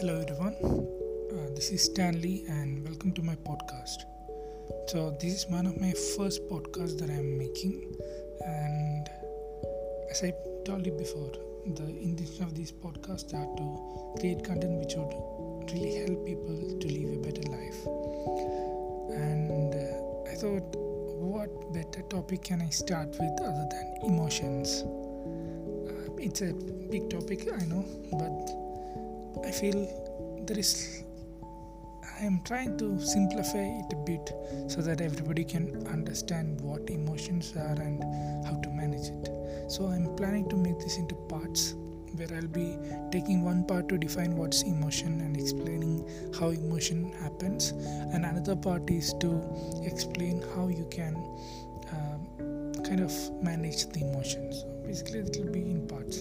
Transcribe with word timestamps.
Hello, 0.00 0.20
everyone. 0.20 0.56
Uh, 1.30 1.54
this 1.54 1.70
is 1.70 1.84
Stanley, 1.84 2.44
and 2.48 2.84
welcome 2.84 3.12
to 3.12 3.22
my 3.22 3.36
podcast. 3.36 4.02
So, 4.88 5.16
this 5.20 5.34
is 5.34 5.46
one 5.48 5.66
of 5.66 5.80
my 5.80 5.92
first 6.16 6.42
podcasts 6.48 6.98
that 6.98 7.10
I'm 7.10 7.38
making, 7.38 7.94
and 8.44 9.08
as 10.10 10.24
I 10.24 10.32
told 10.64 10.84
you 10.84 10.92
before, 10.92 11.30
the 11.76 11.86
intention 12.02 12.42
of 12.42 12.56
these 12.56 12.72
podcasts 12.72 13.34
are 13.34 13.46
to 13.56 14.18
create 14.18 14.42
content 14.42 14.80
which 14.80 14.94
would 14.96 15.14
really 15.72 15.94
help 15.94 16.26
people 16.26 16.78
to 16.80 16.86
live 16.88 17.12
a 17.12 17.22
better 17.22 17.48
life. 17.50 17.86
And 19.14 19.74
uh, 19.74 20.30
I 20.30 20.34
thought, 20.34 20.74
what 21.22 21.72
better 21.72 22.02
topic 22.08 22.42
can 22.42 22.62
I 22.62 22.70
start 22.70 23.10
with 23.10 23.40
other 23.40 23.68
than 23.70 23.94
emotions? 24.02 24.82
Uh, 25.88 26.10
it's 26.18 26.42
a 26.42 26.52
big 26.90 27.10
topic, 27.10 27.48
I 27.52 27.64
know, 27.66 27.84
but 28.10 28.63
feel 29.60 29.80
there 30.46 30.58
is. 30.58 31.02
I 32.20 32.24
am 32.24 32.40
trying 32.44 32.76
to 32.78 33.00
simplify 33.00 33.64
it 33.80 33.92
a 33.92 33.96
bit 34.10 34.32
so 34.70 34.80
that 34.82 35.00
everybody 35.00 35.44
can 35.44 35.86
understand 35.86 36.60
what 36.60 36.88
emotions 36.88 37.52
are 37.56 37.78
and 37.86 38.02
how 38.46 38.54
to 38.60 38.68
manage 38.70 39.08
it. 39.08 39.28
So 39.68 39.86
I'm 39.86 40.14
planning 40.16 40.48
to 40.50 40.56
make 40.56 40.78
this 40.78 40.96
into 40.96 41.16
parts 41.32 41.74
where 42.16 42.28
I'll 42.36 42.46
be 42.46 42.78
taking 43.10 43.42
one 43.42 43.64
part 43.64 43.88
to 43.88 43.98
define 43.98 44.36
what's 44.36 44.62
emotion 44.62 45.20
and 45.20 45.36
explaining 45.36 46.08
how 46.38 46.50
emotion 46.50 47.12
happens, 47.20 47.70
and 48.12 48.24
another 48.24 48.54
part 48.54 48.88
is 48.88 49.12
to 49.14 49.30
explain 49.82 50.40
how 50.54 50.68
you 50.68 50.86
can 50.90 51.16
uh, 51.94 52.82
kind 52.82 53.00
of 53.00 53.12
manage 53.42 53.86
the 53.86 54.00
emotions. 54.02 54.60
So 54.60 54.82
basically, 54.86 55.18
it 55.20 55.36
will 55.40 55.52
be 55.52 55.62
in 55.62 55.88
parts. 55.88 56.18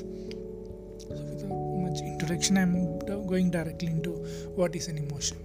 So 0.98 1.10
without 1.10 1.63
much 1.94 2.02
introduction, 2.02 2.58
I'm 2.58 3.00
going 3.28 3.52
directly 3.52 3.90
into 3.90 4.12
what 4.56 4.76
is 4.76 4.88
an 4.88 4.98
emotion. 4.98 5.38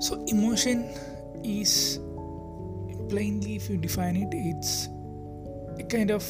So, 0.00 0.24
emotion 0.28 0.84
is 1.44 1.98
plainly, 3.08 3.56
if 3.56 3.68
you 3.68 3.76
define 3.76 4.16
it, 4.16 4.28
it's 4.32 4.88
a 5.78 5.82
kind 5.88 6.10
of 6.10 6.22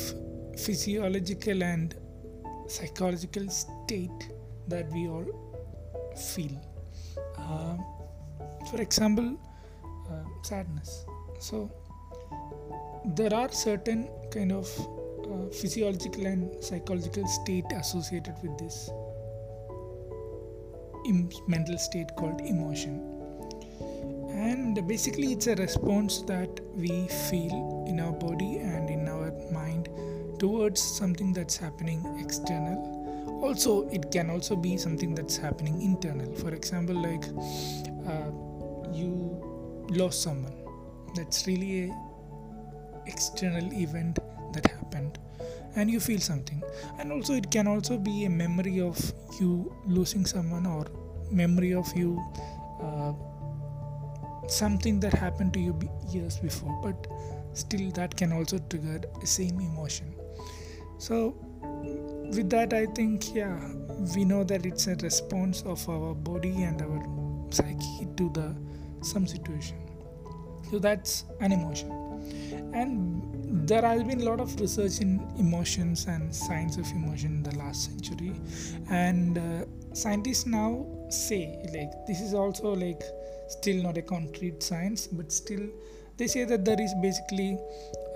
physiological 0.56 1.62
and 1.62 1.94
psychological 2.68 3.48
state 3.50 4.30
that 4.68 4.90
we 4.92 5.08
all 5.08 5.26
feel. 6.16 6.56
Uh, 7.36 7.76
for 8.70 8.80
example, 8.80 9.36
uh, 10.10 10.24
sadness. 10.42 11.04
So, 11.38 11.70
there 13.04 13.34
are 13.34 13.50
certain 13.50 14.08
kind 14.30 14.52
of 14.52 14.68
physiological 15.52 16.26
and 16.26 16.62
psychological 16.62 17.26
state 17.26 17.64
associated 17.74 18.34
with 18.42 18.56
this 18.58 18.90
Im- 21.06 21.30
mental 21.46 21.78
state 21.78 22.14
called 22.16 22.40
emotion. 22.40 23.14
And 24.30 24.86
basically 24.86 25.32
it's 25.32 25.46
a 25.46 25.54
response 25.56 26.22
that 26.22 26.60
we 26.74 27.08
feel 27.30 27.84
in 27.88 27.98
our 28.00 28.12
body 28.12 28.58
and 28.58 28.88
in 28.90 29.08
our 29.08 29.32
mind 29.52 29.88
towards 30.38 30.80
something 30.80 31.32
that's 31.32 31.56
happening 31.56 32.02
external. 32.20 32.96
Also 33.42 33.88
it 33.88 34.10
can 34.10 34.30
also 34.30 34.54
be 34.54 34.76
something 34.76 35.14
that's 35.14 35.36
happening 35.36 35.82
internal. 35.82 36.32
For 36.36 36.50
example 36.54 36.94
like 36.94 37.24
uh, 38.06 38.30
you 38.92 39.40
lost 39.90 40.22
someone. 40.22 40.54
That's 41.14 41.46
really 41.46 41.90
a 41.90 41.96
external 43.06 43.72
event 43.72 44.18
that 44.52 44.66
happened. 44.66 45.18
And 45.76 45.90
you 45.90 46.00
feel 46.00 46.18
something. 46.18 46.62
And 46.98 47.12
also 47.12 47.34
it 47.34 47.50
can 47.50 47.66
also 47.66 47.98
be 47.98 48.24
a 48.24 48.30
memory 48.30 48.80
of 48.80 48.98
you 49.40 49.72
losing 49.86 50.24
someone 50.26 50.66
or 50.66 50.86
memory 51.30 51.74
of 51.74 51.86
you 51.96 52.22
uh, 52.82 53.12
something 54.48 54.98
that 55.00 55.12
happened 55.12 55.52
to 55.54 55.60
you 55.60 55.78
years 56.10 56.38
before. 56.38 56.78
But 56.82 57.06
still 57.52 57.90
that 57.92 58.16
can 58.16 58.32
also 58.32 58.58
trigger 58.70 59.00
the 59.20 59.26
same 59.26 59.60
emotion. 59.60 60.14
So 60.98 61.36
with 62.30 62.50
that 62.50 62.74
i 62.74 62.84
think 62.84 63.34
yeah 63.34 63.58
we 64.14 64.22
know 64.22 64.44
that 64.44 64.66
it's 64.66 64.86
a 64.86 64.94
response 64.96 65.62
of 65.62 65.88
our 65.88 66.14
body 66.14 66.62
and 66.62 66.82
our 66.82 67.02
psyche 67.50 68.06
to 68.16 68.28
the 68.34 68.54
some 69.02 69.26
situation. 69.26 69.76
So 70.70 70.78
that's 70.78 71.24
an 71.40 71.52
emotion. 71.52 71.90
And 72.74 73.37
there 73.50 73.82
has 73.82 74.02
been 74.02 74.20
a 74.20 74.24
lot 74.24 74.40
of 74.40 74.58
research 74.60 75.00
in 75.00 75.20
emotions 75.38 76.06
and 76.06 76.34
science 76.34 76.76
of 76.76 76.86
emotion 76.92 77.36
in 77.36 77.42
the 77.42 77.56
last 77.58 77.84
century. 77.84 78.34
And 78.90 79.38
uh, 79.38 79.64
scientists 79.94 80.46
now 80.46 80.86
say 81.10 81.58
like 81.74 81.90
this 82.06 82.20
is 82.20 82.34
also 82.34 82.74
like 82.74 83.02
still 83.48 83.82
not 83.82 83.96
a 83.96 84.02
concrete 84.02 84.62
science 84.62 85.06
but 85.06 85.32
still 85.32 85.66
they 86.18 86.26
say 86.26 86.44
that 86.44 86.64
there 86.64 86.80
is 86.80 86.92
basically 87.00 87.58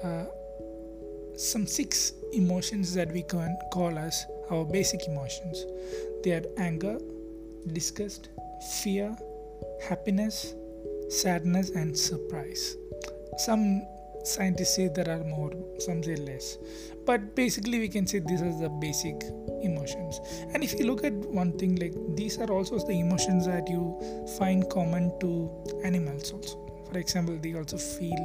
uh, 0.04 0.25
some 1.37 1.66
six 1.66 2.12
emotions 2.34 2.92
that 2.94 3.10
we 3.12 3.22
can 3.22 3.56
call 3.72 3.98
as 3.98 4.26
our 4.50 4.65
basic 4.65 5.06
emotions. 5.09 5.65
They 6.22 6.32
are 6.32 6.44
anger 6.59 6.98
disgust 7.72 8.28
fear 8.82 9.16
happiness 9.88 10.54
sadness 11.12 11.71
and 11.71 11.97
surprise. 11.97 12.76
Some 13.38 13.82
scientists 14.25 14.77
say 14.77 14.88
there 14.88 15.10
are 15.10 15.25
more 15.25 15.53
some 15.78 16.03
say 16.03 16.16
less. 16.16 16.59
But 17.05 17.34
basically 17.34 17.78
we 17.78 17.88
can 17.88 18.06
say 18.06 18.21
these 18.21 18.43
are 18.43 18.59
the 18.59 18.69
basic 18.69 19.22
emotions. 19.62 20.21
And 20.53 20.62
if 20.62 20.72
you 20.75 20.87
look 20.87 21.05
at 21.05 21.12
one 21.12 21.53
thing 21.59 21.77
like 21.77 21.94
these 22.16 22.38
are 22.38 22.50
also 22.50 22.78
the 22.78 22.99
emotions 22.99 23.47
that 23.47 23.69
you 23.69 23.99
find 24.38 24.69
common 24.71 25.12
to 25.21 25.50
animals 25.84 26.33
also. 26.33 26.59
For 26.91 26.99
example 26.99 27.38
they 27.41 27.55
also 27.55 27.78
feel 27.78 28.21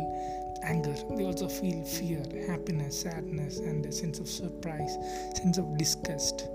anger 0.64 0.96
they 1.16 1.24
also 1.24 1.48
feel 1.48 1.84
fear 1.86 2.24
happiness 2.48 3.02
sadness 3.02 3.60
and 3.60 3.86
a 3.86 3.92
sense 3.92 4.20
of 4.20 4.28
surprise 4.28 4.98
sense 5.36 5.58
of 5.58 5.78
disgust. 5.78 6.48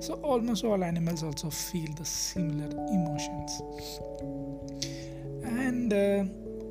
So 0.00 0.14
almost 0.22 0.64
all 0.64 0.82
animals 0.82 1.22
also 1.22 1.50
feel 1.50 1.92
the 1.96 2.04
similar 2.04 2.70
emotions. 2.88 4.00
And 5.44 5.92
uh, 5.92 6.24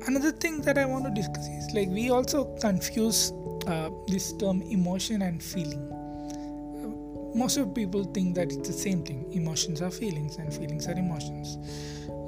another 0.06 0.32
thing 0.32 0.60
that 0.62 0.78
i 0.78 0.84
want 0.84 1.04
to 1.04 1.10
discuss 1.10 1.46
is 1.48 1.74
like 1.74 1.88
we 1.88 2.10
also 2.10 2.44
confuse 2.60 3.32
uh, 3.66 3.90
this 4.06 4.32
term 4.32 4.62
emotion 4.62 5.22
and 5.22 5.42
feeling. 5.42 5.80
Uh, 6.82 7.36
most 7.36 7.56
of 7.56 7.74
people 7.74 8.04
think 8.04 8.34
that 8.34 8.52
it's 8.52 8.68
the 8.68 8.74
same 8.74 9.04
thing. 9.04 9.30
Emotions 9.32 9.82
are 9.82 9.90
feelings 9.90 10.36
and 10.36 10.52
feelings 10.52 10.88
are 10.88 10.98
emotions. 10.98 11.58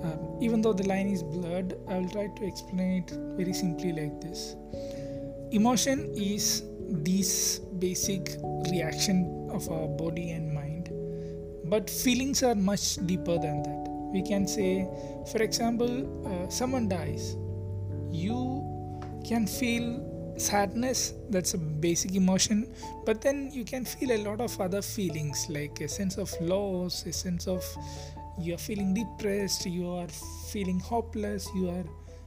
Uh, 0.04 0.16
even 0.40 0.60
though 0.60 0.72
the 0.72 0.86
line 0.88 1.08
is 1.08 1.22
blurred 1.22 1.74
i 1.88 1.96
will 1.96 2.08
try 2.08 2.26
to 2.26 2.44
explain 2.44 3.02
it 3.02 3.10
very 3.36 3.52
simply 3.52 3.92
like 3.92 4.20
this. 4.20 4.56
Emotion 5.52 6.12
is 6.16 6.64
this 6.90 7.60
basic 7.78 8.36
reaction 8.70 9.48
of 9.52 9.68
our 9.70 9.86
body 9.88 10.30
and 10.30 10.52
mind 10.52 10.90
but 11.64 11.88
feelings 11.88 12.42
are 12.42 12.54
much 12.54 12.96
deeper 13.06 13.38
than 13.38 13.62
that. 13.62 13.88
We 14.12 14.22
can 14.22 14.46
say 14.46 14.88
for 15.30 15.42
example 15.42 16.26
uh, 16.26 16.48
someone 16.48 16.88
dies 16.88 17.36
you 18.12 19.00
can 19.26 19.46
feel 19.46 20.08
sadness 20.36 21.14
that's 21.30 21.54
a 21.54 21.58
basic 21.58 22.14
emotion 22.14 22.74
but 23.04 23.20
then 23.20 23.50
you 23.52 23.64
can 23.64 23.84
feel 23.84 24.12
a 24.12 24.20
lot 24.24 24.40
of 24.40 24.58
other 24.60 24.80
feelings 24.82 25.46
like 25.48 25.80
a 25.80 25.88
sense 25.88 26.16
of 26.16 26.32
loss 26.40 27.04
a 27.06 27.12
sense 27.12 27.46
of 27.46 27.64
you 28.38 28.54
are 28.54 28.58
feeling 28.58 28.94
depressed 28.94 29.66
you 29.66 29.90
are 29.90 30.08
feeling 30.50 30.80
hopeless 30.80 31.48
you 31.54 31.68
are 31.68 31.84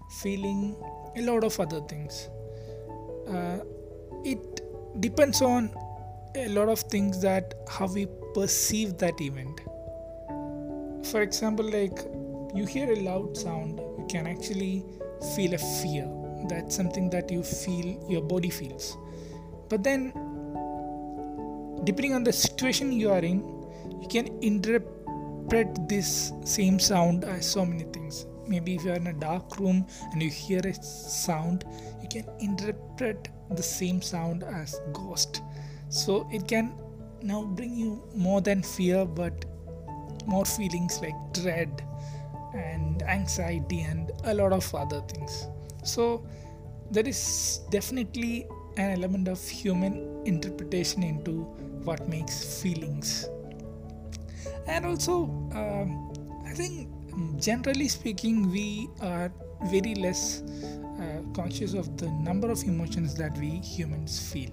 feeling 0.09 0.75
a 1.16 1.22
lot 1.22 1.44
of 1.44 1.59
other 1.59 1.81
things. 1.81 2.29
Uh, 3.28 3.59
it 4.24 4.62
depends 5.01 5.42
on 5.42 5.74
a 6.36 6.48
lot 6.50 6.69
of 6.69 6.80
things 6.80 7.21
that 7.21 7.54
how 7.69 7.88
we 7.88 8.07
perceive 8.33 8.98
that 8.98 9.19
event. 9.21 9.62
For 11.06 11.21
example 11.21 11.65
like 11.65 11.98
you 12.54 12.65
hear 12.65 12.92
a 12.92 13.00
loud 13.01 13.38
sound 13.38 13.80
you 13.80 14.06
can 14.10 14.27
actually 14.27 14.83
feel 15.35 15.53
a 15.53 15.57
fear. 15.57 16.09
That's 16.47 16.75
something 16.75 17.09
that 17.09 17.31
you 17.31 17.44
feel 17.44 18.06
your 18.09 18.21
body 18.21 18.50
feels. 18.50 18.97
But 19.69 19.83
then 19.83 20.12
depending 21.83 22.13
on 22.13 22.23
the 22.23 22.33
situation 22.33 22.91
you 22.91 23.12
are 23.12 23.19
in 23.19 23.39
you 24.01 24.07
can 24.07 24.27
interpret 24.41 25.88
this 25.88 26.31
same 26.44 26.79
sound 26.79 27.23
as 27.23 27.45
so 27.45 27.65
many 27.65 27.83
things. 27.83 28.25
Maybe 28.47 28.75
if 28.75 28.83
you 28.83 28.91
are 28.91 28.95
in 28.95 29.07
a 29.07 29.13
dark 29.13 29.59
room 29.59 29.85
and 30.12 30.21
you 30.21 30.29
hear 30.29 30.62
a 30.65 30.73
sound 30.73 31.65
you 32.01 32.07
can 32.09 32.25
interpret 32.39 33.29
the 33.51 33.63
same 33.63 34.01
sound 34.01 34.44
as 34.44 34.79
ghost. 34.94 35.41
So 35.89 36.27
it 36.31 36.47
can 36.47 36.73
now 37.21 37.44
bring 37.44 37.75
you 37.75 38.03
more 38.15 38.41
than 38.41 38.62
fear 38.62 39.06
but 39.06 39.45
more 40.25 40.45
feelings 40.45 41.00
like 41.01 41.15
dread 41.33 41.85
and 42.56 43.04
anxiety 43.04 43.81
and 43.81 44.12
a 44.24 44.34
lot 44.34 44.54
of 44.54 44.74
other 44.74 45.02
things. 45.02 45.48
So 45.84 46.25
there 46.92 47.07
is 47.07 47.62
definitely 47.69 48.48
an 48.78 48.92
element 48.92 49.28
of 49.28 49.42
human 49.48 50.22
interpretation 50.25 51.04
into 51.04 51.44
what 51.84 52.07
makes 52.07 52.62
feelings. 52.62 53.30
And 54.68 54.86
also 54.86 55.25
um, 55.54 56.12
i 56.46 56.54
think 56.54 56.90
generally 57.40 57.88
speaking 57.88 58.52
we 58.52 58.90
are 59.01 59.31
very 59.66 59.96
less 59.96 60.42
uh, 61.00 61.22
conscious 61.34 61.74
of 61.74 61.98
the 61.98 62.10
number 62.10 62.50
of 62.50 62.63
emotions 62.63 63.16
that 63.16 63.38
we 63.38 63.50
humans 63.50 64.31
feel. 64.31 64.50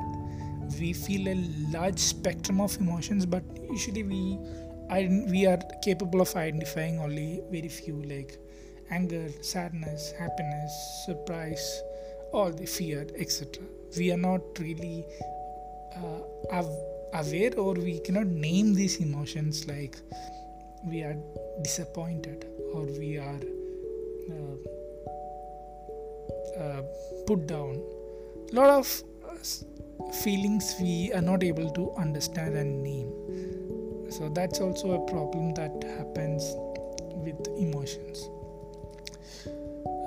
We 0.78 0.93
feel 0.93 1.28
a 1.28 1.37
large 1.70 1.98
spectrum 1.98 2.60
of 2.60 2.76
emotions 2.78 3.26
but 3.26 3.43
usually 3.70 4.02
we 4.02 4.38
we 5.30 5.46
are 5.46 5.58
capable 5.82 6.20
of 6.20 6.34
identifying 6.36 6.98
only 6.98 7.42
very 7.50 7.68
few 7.68 8.02
like 8.02 8.38
anger 8.90 9.28
sadness 9.40 10.12
happiness 10.18 10.72
surprise 11.06 11.82
all 12.32 12.50
the 12.50 12.66
fear 12.66 13.06
etc 13.16 13.62
we 13.96 14.10
are 14.12 14.16
not 14.16 14.40
really 14.58 15.06
uh, 15.96 16.62
aware 17.14 17.52
or 17.56 17.74
we 17.74 17.98
cannot 18.00 18.26
name 18.26 18.74
these 18.74 18.98
emotions 18.98 19.66
like 19.66 19.96
we 20.84 21.02
are 21.02 21.16
disappointed 21.62 22.46
or 22.72 22.84
we 22.84 23.18
are 23.18 23.40
uh, 24.30 24.54
uh, 26.58 26.82
put 27.26 27.46
down. 27.46 27.80
A 28.52 28.54
lot 28.54 28.70
of 28.70 29.02
feelings 30.22 30.74
we 30.80 31.12
are 31.14 31.22
not 31.22 31.42
able 31.42 31.70
to 31.70 31.92
understand 31.96 32.56
and 32.56 32.82
name 32.82 33.10
so 34.12 34.28
that's 34.28 34.60
also 34.60 34.92
a 34.92 35.10
problem 35.10 35.54
that 35.54 35.72
happens 35.98 36.54
with 37.24 37.46
emotions 37.58 38.28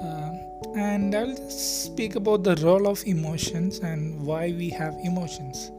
uh, 0.06 0.32
and 0.76 1.16
I'll 1.16 1.36
speak 1.50 2.16
about 2.16 2.44
the 2.44 2.56
role 2.58 2.88
of 2.88 3.04
emotions 3.06 3.80
and 3.80 4.26
why 4.26 4.54
we 4.58 4.70
have 4.72 4.94
emotions. 5.04 5.72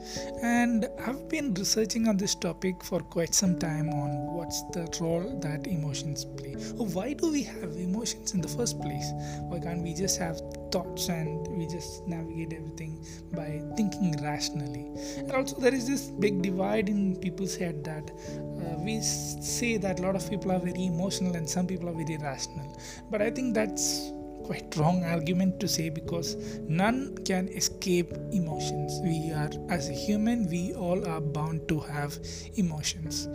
And 0.42 0.88
I've 1.06 1.28
been 1.28 1.52
researching 1.54 2.08
on 2.08 2.16
this 2.16 2.34
topic 2.34 2.82
for 2.82 3.00
quite 3.00 3.34
some 3.34 3.58
time 3.58 3.90
on 3.90 4.34
what's 4.34 4.62
the 4.72 4.88
role 5.00 5.38
that 5.40 5.66
emotions 5.66 6.24
play. 6.24 6.52
Why 6.76 7.12
do 7.12 7.30
we 7.30 7.42
have 7.42 7.76
emotions 7.76 8.32
in 8.32 8.40
the 8.40 8.48
first 8.48 8.80
place? 8.80 9.12
Why 9.48 9.60
can't 9.60 9.82
we 9.82 9.92
just 9.94 10.18
have 10.18 10.40
thoughts 10.76 11.08
and 11.08 11.48
we 11.56 11.66
just 11.66 12.06
navigate 12.06 12.52
everything 12.52 13.04
by 13.32 13.62
thinking 13.76 14.14
rationally? 14.22 14.86
And 15.16 15.32
also, 15.32 15.58
there 15.58 15.74
is 15.74 15.86
this 15.86 16.08
big 16.26 16.42
divide 16.42 16.88
in 16.88 17.16
people's 17.16 17.56
head 17.56 17.82
that 17.84 18.10
uh, 18.10 18.78
we 18.78 19.00
say 19.00 19.76
that 19.78 20.00
a 20.00 20.02
lot 20.02 20.16
of 20.16 20.28
people 20.28 20.52
are 20.52 20.58
very 20.58 20.84
emotional 20.84 21.34
and 21.36 21.48
some 21.48 21.66
people 21.66 21.88
are 21.88 21.94
very 22.04 22.18
rational. 22.18 22.78
But 23.10 23.22
I 23.22 23.30
think 23.30 23.54
that's 23.54 24.12
quite 24.46 24.76
wrong 24.76 25.02
argument 25.04 25.58
to 25.58 25.66
say 25.66 25.88
because 25.88 26.36
none 26.68 27.18
can 27.24 27.48
escape 27.48 28.12
emotions 28.30 29.00
we 29.02 29.32
are 29.32 29.50
as 29.68 29.88
a 29.88 29.92
human 29.92 30.48
we 30.48 30.72
all 30.74 31.04
are 31.08 31.20
bound 31.20 31.66
to 31.68 31.80
have 31.80 32.16
emotions 32.54 33.26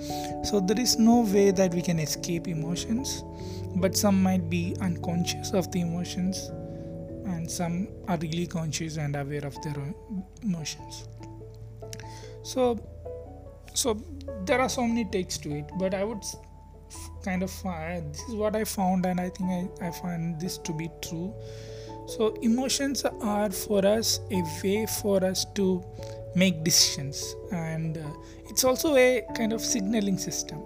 so 0.47 0.61
there 0.61 0.79
is 0.79 0.97
no 0.97 1.19
way 1.33 1.51
that 1.51 1.73
we 1.73 1.81
can 1.81 1.99
escape 1.99 2.47
emotions 2.47 3.25
but 3.75 3.97
some 3.97 4.23
might 4.23 4.49
be 4.49 4.73
unconscious 4.79 5.51
of 5.51 5.69
the 5.73 5.81
emotions 5.81 6.49
some 7.51 7.87
are 8.07 8.17
really 8.17 8.47
conscious 8.47 8.97
and 8.97 9.15
aware 9.15 9.45
of 9.45 9.61
their 9.61 9.75
emotions. 10.43 11.07
So 12.43 12.79
so 13.73 14.01
there 14.45 14.59
are 14.59 14.69
so 14.69 14.85
many 14.85 15.05
takes 15.05 15.37
to 15.37 15.49
it 15.57 15.69
but 15.79 15.93
i 15.93 16.03
would 16.03 16.23
kind 17.23 17.43
of 17.43 17.53
uh, 17.65 18.01
this 18.11 18.21
is 18.27 18.35
what 18.35 18.55
i 18.55 18.63
found 18.63 19.05
and 19.05 19.19
i 19.19 19.29
think 19.29 19.49
I, 19.81 19.87
I 19.87 19.91
find 19.91 20.39
this 20.39 20.57
to 20.59 20.73
be 20.73 20.89
true. 21.01 21.33
So 22.07 22.33
emotions 22.41 23.05
are 23.05 23.49
for 23.51 23.85
us 23.85 24.19
a 24.31 24.41
way 24.61 24.85
for 25.01 25.23
us 25.23 25.45
to 25.55 25.81
make 26.35 26.63
decisions 26.63 27.35
and 27.51 27.97
uh, 27.97 28.09
it's 28.49 28.63
also 28.65 28.95
a 28.95 29.23
kind 29.35 29.53
of 29.53 29.61
signaling 29.61 30.17
system. 30.17 30.57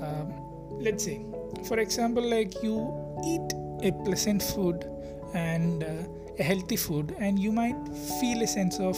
Um, 0.00 0.32
let's 0.80 1.04
say 1.04 1.24
for 1.68 1.78
example 1.78 2.28
like 2.28 2.60
you 2.62 2.76
eat 3.24 3.88
a 3.88 3.92
pleasant 4.04 4.42
food 4.42 4.84
and 5.34 5.84
uh, 5.84 6.38
a 6.38 6.42
healthy 6.42 6.76
food 6.76 7.14
and 7.18 7.38
you 7.38 7.52
might 7.52 7.76
feel 8.20 8.42
a 8.42 8.46
sense 8.46 8.78
of 8.78 8.96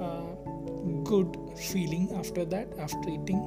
uh, 0.00 0.22
good 1.04 1.36
feeling 1.56 2.10
after 2.16 2.44
that 2.44 2.68
after 2.78 3.08
eating 3.08 3.40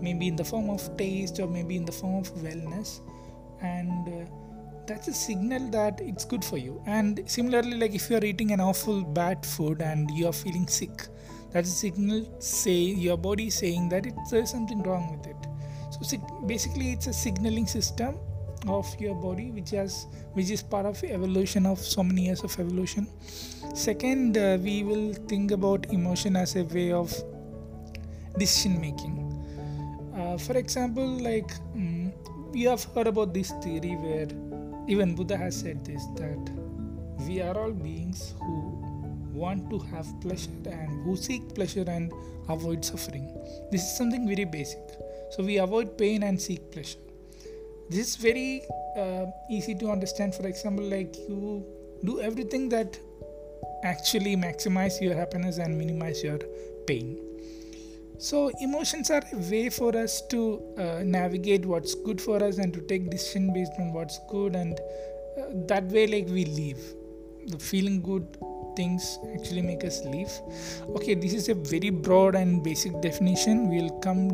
maybe 0.00 0.28
in 0.28 0.36
the 0.36 0.44
form 0.44 0.70
of 0.70 0.96
taste 0.96 1.40
or 1.40 1.46
maybe 1.46 1.76
in 1.76 1.84
the 1.84 1.92
form 1.92 2.14
of 2.16 2.32
wellness. 2.36 3.00
And 3.60 4.08
uh, 4.08 4.30
that's 4.86 5.08
a 5.08 5.12
signal 5.12 5.70
that 5.70 6.00
it's 6.00 6.24
good 6.24 6.44
for 6.44 6.56
you. 6.56 6.82
And 6.86 7.22
similarly 7.26 7.74
like 7.74 7.94
if 7.94 8.08
you 8.08 8.16
are 8.16 8.24
eating 8.24 8.52
an 8.52 8.60
awful 8.60 9.02
bad 9.02 9.44
food 9.44 9.82
and 9.82 10.10
you 10.10 10.26
are 10.26 10.32
feeling 10.32 10.66
sick 10.66 11.08
that's 11.52 11.68
a 11.68 11.72
signal 11.72 12.24
say 12.38 12.78
your 13.04 13.16
body 13.16 13.50
saying 13.50 13.88
that 13.88 14.06
it, 14.06 14.14
there's 14.30 14.50
something 14.50 14.82
wrong 14.84 15.16
with 15.16 15.26
it. 15.26 15.36
So 15.90 16.16
basically 16.46 16.92
it's 16.92 17.08
a 17.08 17.12
signaling 17.12 17.66
system 17.66 18.16
of 18.68 18.86
your 19.00 19.14
body 19.14 19.50
which 19.50 19.70
has 19.70 20.06
which 20.34 20.50
is 20.50 20.62
part 20.62 20.86
of 20.86 21.02
evolution 21.04 21.64
of 21.66 21.78
so 21.78 22.02
many 22.02 22.26
years 22.26 22.42
of 22.44 22.58
evolution 22.60 23.06
second 23.74 24.36
uh, 24.36 24.58
we 24.60 24.82
will 24.82 25.14
think 25.28 25.50
about 25.50 25.86
emotion 25.92 26.36
as 26.36 26.56
a 26.56 26.64
way 26.64 26.92
of 26.92 27.14
decision 28.38 28.80
making 28.80 29.20
uh, 30.20 30.36
for 30.36 30.56
example, 30.56 31.06
like 31.06 31.50
um, 31.74 32.12
we 32.52 32.62
have 32.64 32.84
heard 32.94 33.06
about 33.06 33.32
this 33.32 33.52
theory 33.62 33.96
where 33.96 34.28
even 34.86 35.14
Buddha 35.14 35.36
has 35.36 35.56
said 35.60 35.84
this 35.84 36.04
that 36.16 36.50
we 37.26 37.40
are 37.40 37.56
all 37.56 37.70
beings 37.70 38.34
who 38.40 38.56
want 39.32 39.70
to 39.70 39.78
have 39.78 40.06
pleasure 40.20 40.50
and 40.66 41.04
who 41.04 41.16
seek 41.16 41.54
pleasure 41.54 41.84
and 41.88 42.12
avoid 42.48 42.84
suffering. 42.84 43.26
This 43.70 43.82
is 43.82 43.96
something 43.96 44.26
very 44.26 44.44
basic. 44.44 44.80
So 45.30 45.44
we 45.44 45.58
avoid 45.58 45.96
pain 45.96 46.24
and 46.24 46.40
seek 46.40 46.70
pleasure. 46.70 46.98
This 47.90 48.10
is 48.10 48.16
very 48.16 48.62
uh, 48.96 49.26
easy 49.50 49.74
to 49.74 49.90
understand. 49.90 50.32
For 50.36 50.46
example, 50.46 50.84
like 50.84 51.16
you 51.28 51.66
do 52.04 52.20
everything 52.20 52.68
that 52.68 52.96
actually 53.82 54.36
maximize 54.36 55.00
your 55.00 55.14
happiness 55.14 55.58
and 55.58 55.76
minimize 55.76 56.22
your 56.22 56.38
pain. 56.86 57.18
So 58.18 58.52
emotions 58.60 59.10
are 59.10 59.22
a 59.32 59.36
way 59.50 59.70
for 59.70 59.96
us 59.96 60.22
to 60.28 60.62
uh, 60.78 61.02
navigate 61.02 61.66
what's 61.66 61.96
good 61.96 62.20
for 62.20 62.40
us 62.44 62.58
and 62.58 62.72
to 62.74 62.80
take 62.82 63.10
decision 63.10 63.52
based 63.52 63.72
on 63.80 63.92
what's 63.92 64.20
good 64.28 64.54
and 64.54 64.78
uh, 65.36 65.46
that 65.66 65.84
way 65.86 66.06
like 66.06 66.28
we 66.28 66.44
live. 66.44 66.78
The 67.48 67.58
feeling 67.58 68.02
good 68.02 68.36
things 68.76 69.18
actually 69.34 69.62
make 69.62 69.82
us 69.82 70.04
live. 70.04 70.30
Okay 70.90 71.14
this 71.14 71.32
is 71.32 71.48
a 71.48 71.54
very 71.54 71.90
broad 71.90 72.36
and 72.36 72.62
basic 72.62 73.00
definition. 73.00 73.68
We'll 73.68 73.98
come 73.98 74.28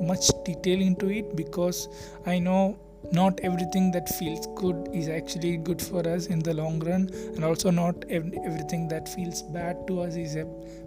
much 0.00 0.28
detail 0.44 0.80
into 0.80 1.08
it 1.08 1.34
because 1.36 1.88
i 2.26 2.38
know 2.38 2.78
not 3.12 3.40
everything 3.42 3.90
that 3.92 4.08
feels 4.08 4.46
good 4.54 4.88
is 4.92 5.08
actually 5.08 5.56
good 5.58 5.80
for 5.80 6.06
us 6.08 6.26
in 6.26 6.40
the 6.40 6.54
long 6.54 6.80
run 6.80 7.08
and 7.34 7.44
also 7.44 7.70
not 7.70 8.04
ev- 8.08 8.32
everything 8.44 8.88
that 8.88 9.08
feels 9.08 9.42
bad 9.42 9.86
to 9.86 10.00
us 10.00 10.16
is 10.16 10.36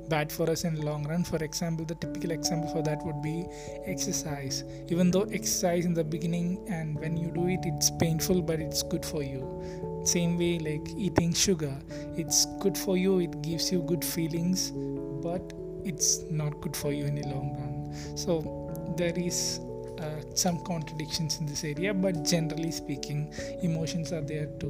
bad 0.10 0.32
for 0.32 0.50
us 0.50 0.64
in 0.64 0.76
the 0.76 0.84
long 0.84 1.08
run. 1.08 1.24
For 1.24 1.38
example 1.44 1.86
the 1.86 1.96
typical 1.96 2.32
example 2.32 2.70
for 2.72 2.82
that 2.84 3.04
would 3.06 3.22
be 3.22 3.46
exercise. 3.86 4.64
Even 4.90 5.12
though 5.12 5.24
exercise 5.24 5.86
in 5.86 5.94
the 5.94 6.04
beginning 6.04 6.66
and 6.70 7.00
when 7.00 7.16
you 7.16 7.32
do 7.32 7.48
it 7.48 7.60
it's 7.64 7.92
painful 7.92 8.42
but 8.42 8.60
it's 8.60 8.84
good 8.84 9.06
for 9.06 9.24
you. 9.24 10.02
Same 10.04 10.38
way 10.38 10.60
like 10.60 10.88
eating 10.98 11.34
sugar. 11.34 11.76
It's 12.18 12.46
good 12.60 12.78
for 12.78 12.98
you 12.98 13.20
it 13.20 13.42
gives 13.42 13.72
you 13.72 13.82
good 13.84 14.04
feelings 14.04 14.72
but 14.72 15.54
it's 15.84 16.24
not 16.30 16.60
good 16.62 16.76
for 16.76 16.92
you 16.92 17.06
in 17.06 17.16
the 17.16 17.28
long 17.28 17.56
run. 17.58 18.18
So 18.18 18.94
there 18.98 19.18
is 19.18 19.62
uh, 20.00 20.22
some 20.36 20.64
contradictions 20.64 21.40
in 21.40 21.46
this 21.46 21.64
area 21.64 21.94
but 21.94 22.24
generally 22.24 22.72
speaking 22.72 23.34
emotions 23.62 24.12
are 24.12 24.22
there 24.22 24.48
to 24.60 24.70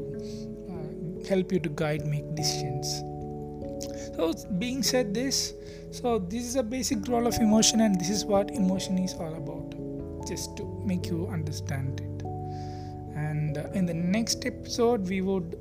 uh, 0.70 1.28
help 1.28 1.52
you 1.52 1.60
to 1.60 1.70
guide 1.70 2.06
make 2.06 2.36
decisions. 2.36 3.02
So 4.16 4.34
being 4.58 4.84
said 4.84 5.14
this 5.14 5.54
so 5.92 6.20
this 6.20 6.44
is 6.44 6.56
a 6.56 6.64
basic 6.64 7.08
role 7.08 7.28
of 7.28 7.36
emotion 7.36 7.82
and 7.82 8.00
this 8.00 8.10
is 8.10 8.26
what 8.26 8.52
emotion 8.52 8.98
is 8.98 9.14
all 9.14 9.34
about 9.36 10.28
just 10.28 10.56
to 10.58 10.66
make 10.86 11.08
you 11.08 11.28
understand 11.28 12.00
it. 12.00 12.26
And 13.16 13.58
uh, 13.58 13.70
in 13.74 13.86
the 13.86 13.94
next 13.94 14.46
episode 14.46 15.08
we 15.08 15.22
would 15.22 15.60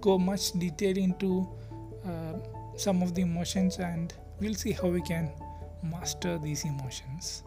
go 0.00 0.18
much 0.18 0.52
detail 0.52 0.96
into 0.96 1.48
uh, 2.06 2.38
some 2.76 3.02
of 3.02 3.14
the 3.14 3.22
emotions 3.22 3.78
and 3.78 4.12
we'll 4.40 4.54
see 4.54 4.72
how 4.72 4.88
we 4.88 5.02
can 5.02 5.30
master 5.82 6.38
these 6.38 6.64
emotions 6.64 7.42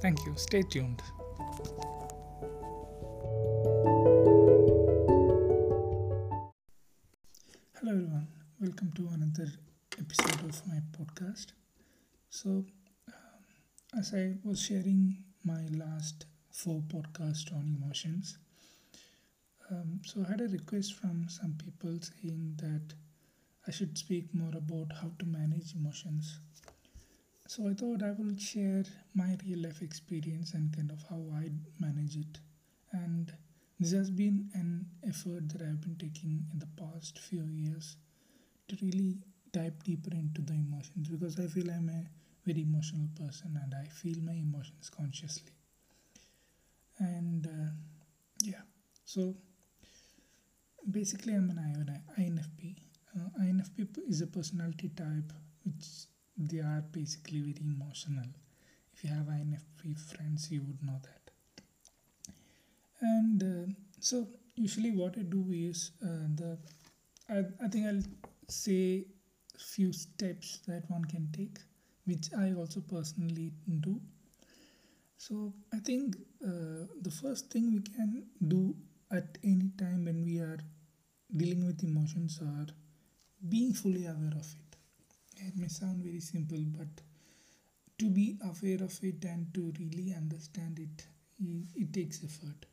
thank 0.00 0.24
you 0.26 0.32
stay 0.36 0.62
tuned 0.62 1.00
hello 7.76 7.92
everyone 7.92 8.28
welcome 8.60 8.92
to 8.94 9.08
another 9.12 9.50
episode 9.98 10.48
of 10.48 10.66
my 10.66 10.78
podcast. 10.96 11.52
So, 12.30 12.64
um, 13.08 13.40
as 13.98 14.12
I 14.14 14.34
was 14.44 14.60
sharing 14.60 15.16
my 15.44 15.66
last 15.72 16.26
four 16.50 16.80
podcasts 16.88 17.52
on 17.52 17.76
emotions, 17.80 18.38
um, 19.70 20.00
so 20.04 20.24
I 20.26 20.30
had 20.30 20.40
a 20.40 20.48
request 20.48 20.94
from 20.94 21.26
some 21.28 21.56
people 21.64 21.98
saying 22.00 22.54
that 22.58 22.94
I 23.66 23.70
should 23.70 23.96
speak 23.96 24.34
more 24.34 24.52
about 24.56 24.92
how 25.00 25.10
to 25.18 25.26
manage 25.26 25.74
emotions. 25.74 26.38
So 27.46 27.68
I 27.68 27.74
thought 27.74 28.02
I 28.02 28.12
will 28.12 28.36
share 28.38 28.84
my 29.14 29.36
real 29.46 29.62
life 29.62 29.82
experience 29.82 30.54
and 30.54 30.74
kind 30.74 30.90
of 30.90 31.02
how 31.08 31.22
I 31.34 31.50
manage 31.78 32.16
it. 32.16 32.38
And 32.92 33.32
this 33.78 33.92
has 33.92 34.10
been 34.10 34.48
an 34.54 34.86
effort 35.06 35.48
that 35.50 35.62
I've 35.62 35.80
been 35.80 35.96
taking 35.96 36.46
in 36.52 36.58
the 36.58 36.68
past 36.82 37.18
few 37.18 37.44
years 37.44 37.96
to 38.68 38.76
really 38.82 39.18
dive 39.52 39.82
deeper 39.84 40.14
into 40.14 40.42
the 40.42 40.54
emotions 40.54 41.08
because 41.08 41.38
I 41.38 41.46
feel 41.46 41.70
I'm 41.70 41.88
a 41.88 42.04
very 42.46 42.62
emotional 42.62 43.08
person 43.14 43.58
and 43.62 43.74
I 43.74 43.86
feel 43.88 44.16
my 44.22 44.32
emotions 44.32 44.90
consciously. 44.90 45.52
And 46.98 47.46
uh, 47.46 47.70
yeah, 48.42 48.62
so 49.04 49.34
basically, 50.90 51.34
I'm 51.34 51.50
an 51.50 52.00
INFP. 52.18 52.76
Uh, 53.16 53.42
INFP 53.42 53.86
is 54.08 54.20
a 54.20 54.26
personality 54.26 54.90
type 54.90 55.32
which 55.64 55.86
they 56.36 56.60
are 56.60 56.82
basically 56.92 57.40
very 57.40 57.56
emotional. 57.60 58.26
If 58.94 59.04
you 59.04 59.10
have 59.10 59.28
INFP 59.28 59.94
friends, 59.94 60.50
you 60.50 60.62
would 60.62 60.82
know 60.82 61.00
that. 61.02 61.30
And 63.00 63.42
uh, 63.42 63.72
so, 64.00 64.28
usually, 64.56 64.90
what 64.90 65.16
I 65.18 65.22
do 65.22 65.44
is 65.50 65.92
uh, 66.02 66.26
the 66.34 66.58
I, 67.28 67.44
I 67.64 67.68
think 67.68 67.86
I'll 67.86 68.02
say 68.48 69.04
few 69.58 69.92
steps 69.92 70.60
that 70.66 70.84
one 70.90 71.04
can 71.04 71.30
take, 71.32 71.58
which 72.06 72.28
I 72.38 72.52
also 72.54 72.80
personally 72.80 73.52
do. 73.80 74.00
So 75.16 75.52
I 75.72 75.78
think 75.78 76.16
uh, 76.44 76.86
the 77.02 77.10
first 77.10 77.50
thing 77.50 77.72
we 77.72 77.80
can 77.80 78.26
do 78.48 78.74
at 79.10 79.38
any 79.42 79.70
time 79.78 80.04
when 80.04 80.22
we 80.24 80.38
are 80.38 80.58
dealing 81.36 81.66
with 81.66 81.82
emotions 81.82 82.40
are 82.42 82.66
being 83.48 83.72
fully 83.72 84.06
aware 84.06 84.34
of 84.36 84.46
it. 84.60 84.63
It 85.46 85.56
may 85.56 85.68
sound 85.68 86.02
very 86.02 86.20
simple, 86.20 86.58
but 86.76 87.02
to 87.98 88.08
be 88.10 88.38
aware 88.42 88.82
of 88.84 88.98
it 89.02 89.24
and 89.24 89.52
to 89.54 89.72
really 89.78 90.14
understand 90.14 90.78
it, 90.78 91.06
it 91.76 91.92
takes 91.92 92.22
effort. 92.24 92.66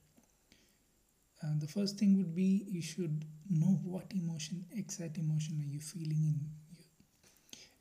Uh, 1.43 1.55
the 1.59 1.67
first 1.67 1.97
thing 1.99 2.15
would 2.17 2.33
be 2.33 2.65
you 2.69 2.81
should 2.81 3.25
know 3.49 3.79
what 3.83 4.13
emotion, 4.13 4.65
exact 4.71 5.17
emotion, 5.17 5.59
are 5.61 5.73
you 5.73 5.81
feeling 5.81 6.23
in 6.23 6.39
you, 6.39 6.49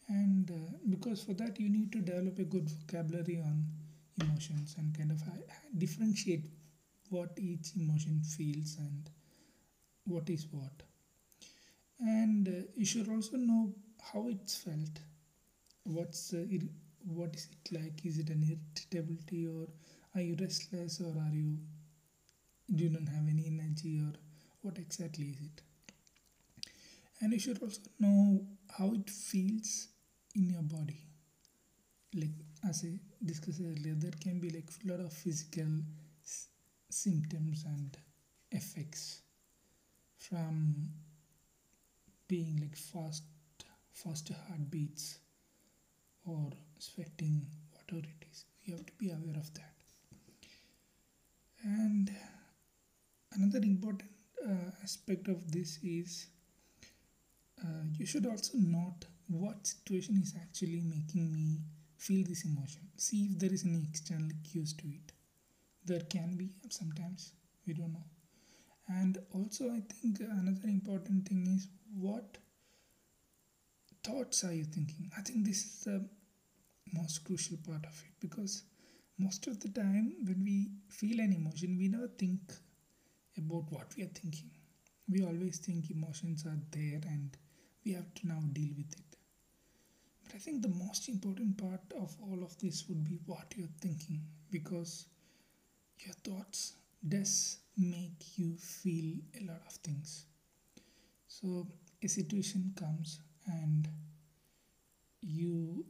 and 0.08 0.50
uh, 0.50 0.54
because 0.88 1.22
for 1.22 1.34
that 1.34 1.58
you 1.60 1.68
need 1.68 1.92
to 1.92 2.00
develop 2.00 2.38
a 2.38 2.44
good 2.44 2.68
vocabulary 2.70 3.38
on 3.40 3.64
emotions 4.20 4.74
and 4.78 4.96
kind 4.96 5.10
of 5.10 5.22
differentiate 5.78 6.46
what 7.10 7.30
each 7.38 7.68
emotion 7.76 8.20
feels 8.22 8.76
and 8.78 9.10
what 10.06 10.28
is 10.30 10.46
what 10.50 10.82
and 12.00 12.48
uh, 12.48 12.52
you 12.76 12.84
should 12.84 13.08
also 13.08 13.36
know 13.36 13.72
how 14.02 14.28
it's 14.28 14.56
felt? 14.56 14.98
What's 15.84 16.34
uh, 16.34 16.46
what 17.06 17.34
is 17.36 17.48
it 17.52 17.72
like? 17.80 18.04
Is 18.06 18.18
it 18.18 18.30
an 18.30 18.42
irritability 18.44 19.46
or 19.48 19.68
are 20.14 20.22
you 20.22 20.36
restless 20.40 21.00
or 21.00 21.10
are 21.18 21.34
you 21.34 21.58
do 22.74 22.84
you 22.84 22.88
don't 22.90 23.06
have 23.08 23.28
any 23.28 23.46
energy 23.48 24.00
or 24.00 24.12
what 24.62 24.78
exactly 24.78 25.26
is 25.26 25.40
it? 25.40 25.62
And 27.20 27.32
you 27.32 27.38
should 27.38 27.62
also 27.62 27.80
know 28.00 28.44
how 28.76 28.92
it 28.94 29.08
feels 29.08 29.88
in 30.34 30.50
your 30.50 30.62
body. 30.62 31.06
Like 32.14 32.36
as 32.68 32.84
i 32.84 32.98
discussed 33.24 33.60
earlier 33.60 33.94
there 33.94 34.12
can 34.24 34.38
be 34.38 34.50
like 34.50 34.70
a 34.84 34.88
lot 34.90 35.00
of 35.00 35.12
physical 35.12 35.70
s- 36.22 36.48
symptoms 36.88 37.64
and 37.66 37.96
effects 38.52 39.22
from 40.18 40.90
being 42.28 42.56
like 42.60 42.76
fast 42.76 43.24
faster 44.02 44.34
heartbeats 44.48 45.18
or 46.24 46.50
sweating 46.78 47.46
whatever 47.72 48.06
it 48.06 48.24
is. 48.30 48.44
You 48.64 48.74
have 48.76 48.86
to 48.86 48.92
be 48.98 49.10
aware 49.10 49.36
of 49.36 49.52
that. 49.54 49.74
And 51.62 52.10
another 53.32 53.58
important 53.58 54.10
uh, 54.46 54.70
aspect 54.82 55.28
of 55.28 55.50
this 55.52 55.78
is 55.82 56.26
uh, 57.62 57.84
you 57.98 58.06
should 58.06 58.26
also 58.26 58.56
note 58.58 59.04
what 59.28 59.66
situation 59.66 60.18
is 60.22 60.34
actually 60.40 60.80
making 60.80 61.32
me 61.32 61.58
feel 61.98 62.24
this 62.26 62.44
emotion. 62.44 62.82
See 62.96 63.28
if 63.30 63.38
there 63.38 63.52
is 63.52 63.64
any 63.64 63.82
external 63.88 64.30
cues 64.50 64.72
to 64.74 64.86
it. 64.88 65.12
There 65.84 66.00
can 66.00 66.36
be 66.36 66.50
sometimes. 66.70 67.32
We 67.66 67.74
don't 67.74 67.92
know. 67.92 68.04
And 68.88 69.18
also 69.32 69.66
i 69.70 69.80
think 69.92 70.20
another 70.20 70.68
important 70.68 71.28
thing 71.28 71.46
is 71.46 71.68
what 71.94 72.38
thoughts 74.04 74.44
are 74.44 74.52
you 74.52 74.64
thinking? 74.64 75.10
I 75.16 75.20
think 75.22 75.44
this 75.46 75.64
is 75.64 75.80
the 75.84 76.04
most 76.92 77.24
crucial 77.24 77.56
part 77.66 77.84
of 77.86 78.02
it 78.06 78.14
because 78.20 78.62
most 79.18 79.46
of 79.46 79.60
the 79.60 79.68
time 79.68 80.14
when 80.24 80.42
we 80.44 80.70
feel 80.88 81.20
an 81.20 81.32
emotion 81.32 81.76
we 81.78 81.88
never 81.88 82.08
think 82.08 82.40
about 83.38 83.70
what 83.70 83.94
we 83.96 84.02
are 84.02 84.14
thinking. 84.20 84.50
We 85.08 85.22
always 85.22 85.58
think 85.58 85.90
emotions 85.90 86.44
are 86.46 86.58
there 86.70 87.00
and 87.06 87.36
we 87.84 87.92
have 87.92 88.12
to 88.14 88.26
now 88.28 88.40
deal 88.52 88.70
with 88.76 88.92
it. 88.92 89.16
But 90.24 90.34
i 90.34 90.38
think 90.38 90.62
the 90.62 90.68
most 90.68 91.08
important 91.08 91.58
part 91.58 91.82
of 92.00 92.16
all 92.22 92.42
of 92.42 92.56
this 92.58 92.84
would 92.88 93.04
be 93.04 93.18
what 93.26 93.54
you're 93.56 93.76
thinking 93.80 94.22
because 94.50 95.06
your 96.04 96.14
thoughts 96.24 96.74
does 97.06 97.58
make 97.76 98.38
you 98.38 98.56
feel 98.56 99.16
a 99.40 99.44
lot 99.46 99.62
of 99.66 99.72
things. 99.74 100.24
So 101.28 101.66
a 102.02 102.08
situation 102.08 102.72
comes 102.76 103.20
and 103.46 103.88
you 105.22 105.84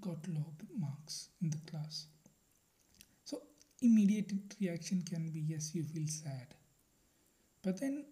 got 0.00 0.26
low 0.28 0.52
marks 0.78 1.28
in 1.42 1.50
the 1.50 1.70
class. 1.70 2.06
So 3.24 3.42
immediate 3.82 4.32
reaction 4.60 5.02
can 5.02 5.30
be 5.30 5.40
yes 5.40 5.74
you 5.74 5.84
feel 5.84 6.06
sad. 6.06 6.54
But 7.62 7.80
then 7.80 8.04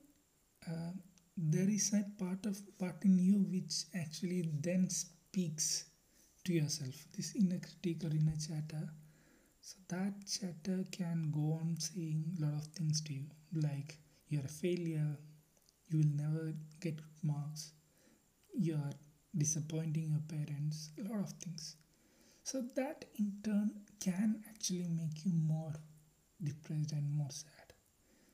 uh, 0.66 0.92
there 1.36 1.68
is 1.68 1.92
a 1.94 2.04
part 2.22 2.46
of 2.46 2.58
part 2.78 3.04
in 3.04 3.18
you 3.18 3.38
which 3.50 3.84
actually 3.94 4.48
then 4.60 4.90
speaks 4.90 5.84
to 6.44 6.52
yourself. 6.52 6.94
This 7.16 7.34
inner 7.36 7.58
critic 7.58 8.04
or 8.04 8.14
inner 8.14 8.36
chatter. 8.36 8.88
So 9.60 9.76
that 9.88 10.14
chatter 10.26 10.84
can 10.90 11.30
go 11.30 11.58
on 11.60 11.76
saying 11.78 12.24
a 12.38 12.44
lot 12.46 12.54
of 12.54 12.66
things 12.68 13.02
to 13.02 13.12
you, 13.12 13.24
like 13.54 13.98
you're 14.28 14.44
a 14.44 14.48
failure, 14.48 15.16
you 15.88 15.98
will 15.98 16.16
never 16.16 16.54
get 16.80 16.96
good 16.96 17.02
marks, 17.22 17.72
you're 18.58 18.90
disappointing 19.36 20.10
your 20.10 20.22
parents, 20.28 20.90
a 20.98 21.08
lot 21.08 21.20
of 21.20 21.32
things. 21.34 21.76
So 22.42 22.62
that 22.76 23.04
in 23.18 23.32
turn 23.44 23.70
can 24.00 24.42
actually 24.48 24.88
make 24.88 25.24
you 25.24 25.32
more 25.32 25.72
depressed 26.42 26.92
and 26.92 27.14
more 27.16 27.30
sad. 27.30 27.72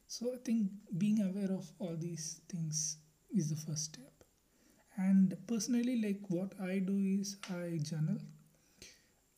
So 0.06 0.32
I 0.32 0.36
think 0.44 0.70
being 0.98 1.20
aware 1.20 1.52
of 1.52 1.70
all 1.78 1.96
these 1.96 2.40
things 2.48 2.98
is 3.34 3.50
the 3.50 3.56
first 3.56 3.84
step. 3.84 4.12
And 4.96 5.36
personally, 5.46 6.00
like 6.00 6.20
what 6.28 6.52
I 6.60 6.78
do 6.78 6.96
is 6.96 7.36
I 7.50 7.78
journal. 7.82 8.18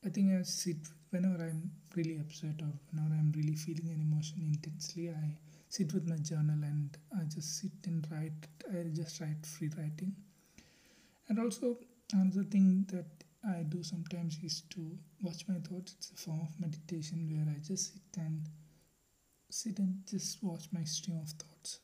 I 0.05 0.11
think 0.11 0.33
I 0.39 0.43
sit 0.43 0.77
whenever 1.11 1.43
I'm 1.43 1.71
really 1.97 2.19
upset 2.19 2.61
or 2.61 2.73
whenever 2.91 3.15
I'm 3.15 3.33
really 3.35 3.55
feeling 3.57 3.89
an 3.89 4.01
emotion 4.03 4.43
intensely, 4.45 5.09
I 5.11 5.37
sit 5.69 5.93
with 5.95 6.07
my 6.07 6.17
journal 6.17 6.63
and 6.63 6.97
I 7.19 7.25
just 7.25 7.59
sit 7.59 7.73
and 7.87 8.07
write. 8.11 8.47
I 8.71 8.89
just 8.93 9.21
write 9.21 9.45
free 9.47 9.71
writing. 9.79 10.15
And 11.29 11.39
also, 11.39 11.79
another 12.13 12.45
thing 12.45 12.87
that 12.93 13.07
I 13.45 13.63
do 13.63 13.83
sometimes 13.83 14.39
is 14.43 14.63
to 14.71 14.99
watch 15.23 15.47
my 15.49 15.57
thoughts. 15.57 15.95
It's 15.99 16.11
a 16.11 16.15
form 16.15 16.41
of 16.41 16.61
meditation 16.61 17.29
where 17.31 17.55
I 17.55 17.59
just 17.59 17.95
sit 17.95 18.17
and 18.19 18.43
sit 19.51 19.79
and 19.79 20.03
just 20.09 20.43
watch 20.43 20.67
my 20.73 20.85
stream 20.85 21.19
of 21.19 21.29
thoughts. 21.31 21.81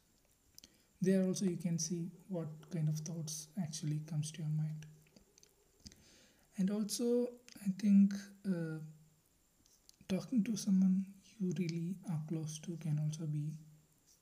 There 1.01 1.23
also 1.25 1.47
you 1.47 1.57
can 1.57 1.79
see 1.79 2.11
what 2.29 2.49
kind 2.71 2.89
of 2.89 2.99
thoughts 2.99 3.49
actually 3.61 4.01
comes 4.09 4.31
to 4.33 4.43
your 4.43 4.51
mind. 4.51 4.87
And 6.59 6.71
also, 6.71 7.29
I 7.67 7.71
think 7.81 8.15
uh, 8.47 8.79
talking 10.09 10.45
to 10.45 10.57
someone 10.57 11.05
you 11.39 11.53
really 11.59 11.97
are 12.11 12.21
close 12.29 12.59
to 12.61 12.77
can 12.77 13.01
also 13.03 13.27
be 13.27 13.51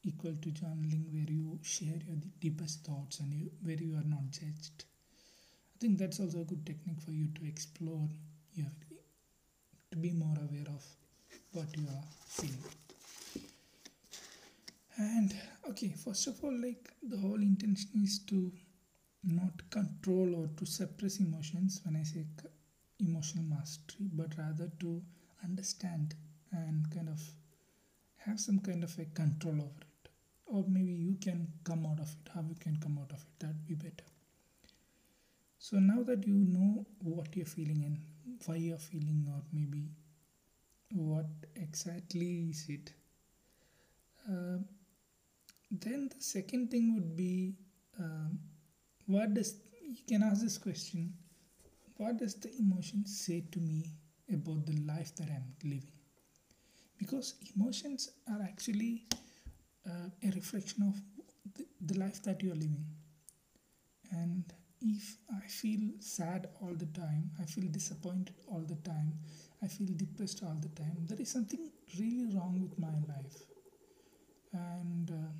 equal 0.05 0.35
to 0.41 0.49
journaling 0.50 1.12
where 1.12 1.29
you 1.29 1.59
share 1.62 2.00
your 2.07 2.17
deepest 2.41 2.85
thoughts 2.85 3.21
and 3.21 3.35
you, 3.35 3.50
where 3.62 3.77
you 3.77 3.95
are 3.97 4.09
not 4.09 4.31
judged 4.31 4.85
i 5.81 5.87
think 5.87 5.99
that's 5.99 6.21
also 6.21 6.41
a 6.41 6.45
good 6.45 6.65
technique 6.67 7.01
for 7.01 7.11
you 7.11 7.27
to 7.35 7.47
explore 7.47 8.09
your 8.55 8.67
to 9.91 9.97
be 9.97 10.13
more 10.13 10.37
aware 10.37 10.69
of 10.69 10.85
what 11.53 11.77
you 11.77 11.85
are 11.89 12.05
feeling 12.27 12.65
and 14.97 15.35
okay 15.69 15.89
first 16.05 16.27
of 16.27 16.43
all 16.45 16.57
like 16.63 16.93
the 17.03 17.17
whole 17.17 17.41
intention 17.41 18.03
is 18.05 18.19
to 18.27 18.53
not 19.23 19.71
control 19.71 20.35
or 20.35 20.49
to 20.57 20.65
suppress 20.67 21.19
emotions. 21.21 21.81
When 21.85 21.97
i 21.97 22.03
say 22.03 22.25
emotional 22.99 23.45
mastery 23.45 24.09
but 24.13 24.37
rather 24.39 24.71
to 24.81 25.03
understand 25.45 26.15
and 26.53 26.91
kind 26.91 27.09
of 27.09 27.21
have 28.27 28.41
some 28.41 28.61
kind 28.61 28.85
of 28.85 28.99
a 28.99 29.05
control 29.07 29.55
over 29.55 29.81
it. 29.81 30.11
Or 30.47 30.65
maybe 30.69 30.93
you 30.93 31.17
can 31.21 31.49
come 31.65 31.87
out 31.87 32.01
of 32.01 32.09
it. 32.09 32.31
How 32.35 32.43
you 32.43 32.57
can 32.57 32.77
come 32.77 32.99
out 33.01 33.13
of 33.13 33.21
it 33.21 33.39
that 33.41 33.49
would 33.49 33.67
be 33.67 33.75
better 33.75 34.10
so 35.67 35.79
now 35.79 36.02
that 36.02 36.26
you 36.26 36.35
know 36.57 36.85
what 37.02 37.37
you're 37.37 37.52
feeling 37.55 37.83
and 37.87 37.99
why 38.47 38.57
you're 38.57 38.85
feeling 38.90 39.25
or 39.35 39.40
maybe 39.52 39.85
what 40.93 41.26
exactly 41.57 42.31
is 42.50 42.64
it 42.69 42.93
uh, 44.29 44.59
then 45.71 46.09
the 46.17 46.23
second 46.23 46.71
thing 46.71 46.95
would 46.95 47.17
be 47.17 47.55
um, 47.99 48.38
what 49.07 49.35
does 49.35 49.55
you 49.83 50.02
can 50.09 50.23
ask 50.23 50.43
this 50.43 50.59
question 50.59 51.12
what 51.97 52.17
does 52.17 52.35
the 52.35 52.50
emotion 52.59 53.05
say 53.07 53.45
to 53.52 53.61
me 53.61 53.85
about 54.33 54.64
the 54.67 54.76
life 54.93 55.14
that 55.17 55.29
i'm 55.31 55.55
living? 55.64 55.93
Because 56.99 57.35
emotions 57.57 58.11
are 58.31 58.40
actually 58.43 59.07
uh, 59.87 60.09
a 60.23 60.31
reflection 60.35 60.83
of 60.83 61.00
the, 61.57 61.67
the 61.81 61.99
life 61.99 62.23
that 62.23 62.43
you're 62.43 62.55
living. 62.55 62.85
And 64.12 64.45
if 64.83 65.17
i 65.37 65.41
feel 65.47 65.91
sad 66.01 66.49
all 66.61 66.75
the 66.75 66.87
time 66.99 67.31
i 67.41 67.45
feel 67.45 67.69
disappointed 67.71 68.35
all 68.49 68.65
the 68.73 68.81
time 68.91 69.13
i 69.63 69.67
feel 69.67 69.89
depressed 69.97 70.43
all 70.43 70.57
the 70.61 70.75
time 70.83 70.97
there 71.09 71.21
is 71.21 71.29
something 71.29 71.71
really 71.99 72.27
wrong 72.35 72.61
with 72.61 72.79
my 72.79 72.95
life. 73.09 73.37
And 74.53 75.11
uh, 75.11 75.33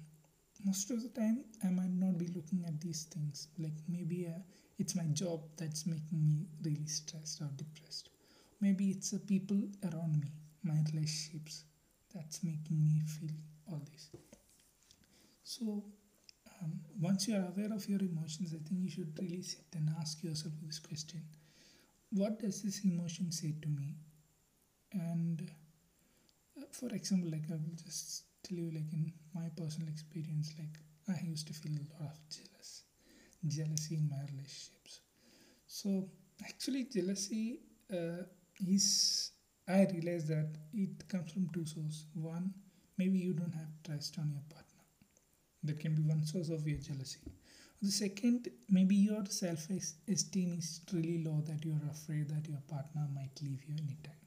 most 0.65 0.91
of 0.91 1.03
the 1.03 1.09
time 1.09 1.45
i 1.65 1.69
might 1.69 1.93
not 1.93 2.19
be 2.19 2.29
looking 2.29 2.65
at 2.67 2.81
these 2.81 3.05
things. 3.05 3.49
Like 3.59 3.79
maybe 3.89 4.27
uh, 4.29 4.39
it's 4.79 4.95
my 4.97 5.05
job 5.13 5.41
that's 5.57 5.87
making 5.87 6.27
me 6.27 6.47
really 6.65 6.87
stressed 6.87 7.41
or 7.41 7.51
depressed. 7.57 8.11
Maybe 8.61 8.91
it's 8.91 9.11
the 9.11 9.19
people 9.21 9.61
around 9.85 10.21
me 10.21 10.33
my 10.63 10.79
relationships 10.93 11.65
that's 12.15 12.43
making 12.45 12.85
me 12.85 13.01
feel 13.07 13.37
all 13.71 13.83
this. 13.91 14.11
So 15.43 15.85
um, 16.63 16.81
once 17.01 17.29
you 17.29 17.35
are 17.37 17.47
aware 17.53 17.73
of 17.73 17.89
your 17.89 18.01
emotions 18.01 18.55
i 18.55 18.59
think 18.69 18.81
you 18.83 18.91
should 18.91 19.19
really 19.21 19.43
sit 19.43 19.67
and 19.77 19.91
ask 20.01 20.23
yourself 20.23 20.55
this 20.63 20.79
question. 20.79 21.23
What 22.13 22.41
does 22.41 22.63
this 22.63 22.85
emotion 22.85 23.33
say 23.33 23.55
to 23.63 23.69
me? 23.69 23.97
And 24.93 25.51
uh, 26.59 26.65
for 26.79 26.89
example 26.99 27.31
like 27.31 27.47
i 27.51 27.55
will 27.63 27.77
just 27.85 28.25
tell 28.45 28.59
you 28.59 28.71
like 28.77 28.91
in 28.99 29.13
my 29.35 29.49
personal 29.61 29.89
experience 29.89 30.53
like 30.59 30.77
i 31.15 31.19
used 31.27 31.47
to 31.47 31.55
feel 31.61 31.73
a 31.81 31.87
lot 31.93 32.11
of 32.13 32.19
jealous 32.37 32.83
jealousy 33.47 33.97
in 33.97 34.09
my 34.11 34.21
relationships. 34.33 35.01
So 35.67 36.09
actually 36.49 36.85
jealousy 36.85 37.61
uh, 37.93 38.23
is 38.67 39.33
i 39.69 39.87
realized 39.93 40.29
that 40.29 40.51
it 40.75 41.09
comes 41.09 41.33
from 41.33 41.49
two 41.55 41.67
sources. 41.67 42.07
One 42.15 42.55
maybe 42.99 43.19
you 43.19 43.35
don't 43.35 43.55
have 43.55 43.73
trust 43.85 44.19
on 44.19 44.31
your 44.31 44.43
partner 44.51 44.60
that 45.65 45.81
can 45.81 45.95
be 45.95 46.03
one 46.03 46.25
source 46.25 46.49
of 46.49 46.67
your 46.67 46.79
jealousy. 46.79 47.21
The 47.83 47.91
second 47.91 48.49
maybe 48.69 48.95
your 48.97 49.25
self 49.27 49.69
esteem 50.09 50.55
is 50.59 50.81
really 50.93 51.25
low 51.25 51.41
that 51.47 51.65
you're 51.65 51.91
afraid 51.91 52.29
that 52.29 52.49
your 52.49 52.63
partner 52.69 53.07
might 53.15 53.41
leave 53.43 53.63
you 53.67 53.75
anytime. 53.75 54.21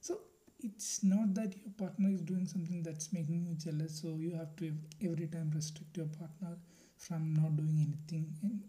So 0.00 0.20
it's 0.60 1.02
not 1.02 1.34
that 1.34 1.54
your 1.56 1.72
partner 1.76 2.10
is 2.10 2.22
doing 2.22 2.46
something 2.46 2.82
that's 2.82 3.12
making 3.12 3.46
you 3.46 3.54
jealous 3.54 4.00
so 4.00 4.16
you 4.16 4.32
have 4.36 4.54
to 4.56 4.72
every 5.02 5.26
time 5.26 5.50
restrict 5.54 5.96
your 5.96 6.06
partner 6.06 6.56
from 6.96 7.34
not 7.34 7.56
doing 7.56 7.78
anything 7.86 8.34
in 8.42 8.62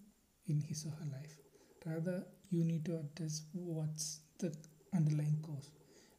in 0.47 0.61
his 0.61 0.85
or 0.85 0.91
her 0.91 1.09
life. 1.11 1.37
Rather 1.85 2.23
you 2.49 2.63
need 2.63 2.85
to 2.85 2.97
address 2.97 3.43
what's 3.53 4.21
the 4.39 4.51
underlying 4.95 5.37
cause 5.45 5.69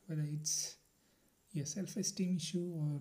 whether 0.06 0.22
it's 0.22 0.76
your 1.52 1.66
self-esteem 1.66 2.36
issue 2.36 2.72
or 2.80 3.00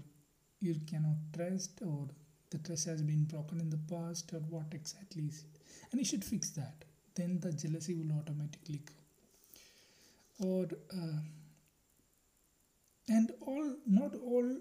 you 0.59 0.75
cannot 0.89 1.17
trust 1.35 1.81
or 1.85 2.07
the 2.51 2.57
trust 2.57 2.85
has 2.87 3.01
been 3.01 3.25
broken 3.25 3.59
in 3.59 3.69
the 3.69 3.79
past 3.93 4.31
or 4.33 4.39
what 4.49 4.73
exactly 4.73 5.23
is 5.23 5.43
it? 5.43 5.61
And 5.91 5.99
you 5.99 6.05
should 6.05 6.23
fix 6.23 6.49
that. 6.51 6.85
Then 7.15 7.39
the 7.39 7.51
jealousy 7.51 7.95
will 7.95 8.17
automatically 8.17 8.81
go. 10.39 10.47
Or 10.47 10.67
uh, 10.93 11.19
and 13.09 13.31
all 13.41 13.75
not 13.85 14.15
all 14.15 14.57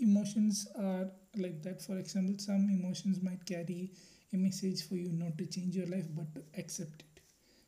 emotions 0.00 0.68
are 0.78 1.08
like 1.36 1.62
that. 1.62 1.82
For 1.82 1.98
example 1.98 2.36
some 2.38 2.70
emotions 2.70 3.22
might 3.22 3.44
carry 3.44 3.90
a 4.32 4.36
message 4.36 4.86
for 4.86 4.96
you 4.96 5.12
not 5.12 5.36
to 5.38 5.46
change 5.46 5.76
your 5.76 5.86
life 5.86 6.06
but 6.14 6.34
to 6.34 6.42
accept 6.58 7.02
it. 7.02 7.20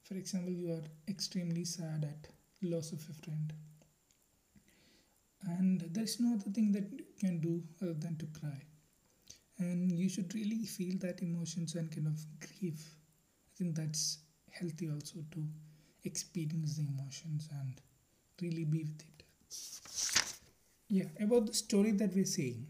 For 0.05 0.15
example 0.15 0.53
you 0.53 0.73
are 0.73 0.85
extremely 1.09 1.65
sad 1.65 2.05
at 2.05 2.31
loss 2.63 2.93
of 2.93 3.01
a 3.01 3.13
friend. 3.25 3.53
And 5.43 5.81
there 5.81 6.05
is 6.05 6.21
no 6.21 6.35
other 6.35 6.51
thing 6.51 6.73
that 6.73 6.91
you 6.93 7.05
can 7.21 7.39
do 7.41 7.63
other 7.81 7.95
than 7.95 8.17
to 8.17 8.27
cry 8.39 8.61
and 9.59 9.91
you 9.93 10.09
should 10.09 10.35
really 10.35 10.65
feel 10.65 10.97
that 11.01 11.23
emotions 11.23 11.75
and 11.75 11.91
kind 11.95 12.07
of 12.07 12.19
grief. 12.41 12.95
I 13.49 13.51
think 13.59 13.77
that's 13.77 14.19
healthy 14.51 14.89
also 14.91 15.21
to 15.33 15.45
experience 16.05 16.77
the 16.77 16.87
emotions 16.87 17.49
and 17.53 17.81
really 18.41 18.65
be 18.65 18.85
with 18.85 19.01
it. 19.03 19.25
Yeah 20.89 21.05
about 21.21 21.47
the 21.47 21.55
story 21.55 21.93
that 21.93 22.15
we're 22.15 22.25
saying 22.25 22.67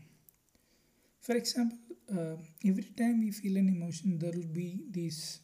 for 1.20 1.34
example 1.36 1.78
uh, 2.16 2.36
every 2.64 2.88
time 3.00 3.20
we 3.20 3.30
feel 3.30 3.56
an 3.58 3.68
emotion 3.68 4.18
there 4.18 4.32
will 4.32 4.52
be 4.62 4.68
this 4.90 5.40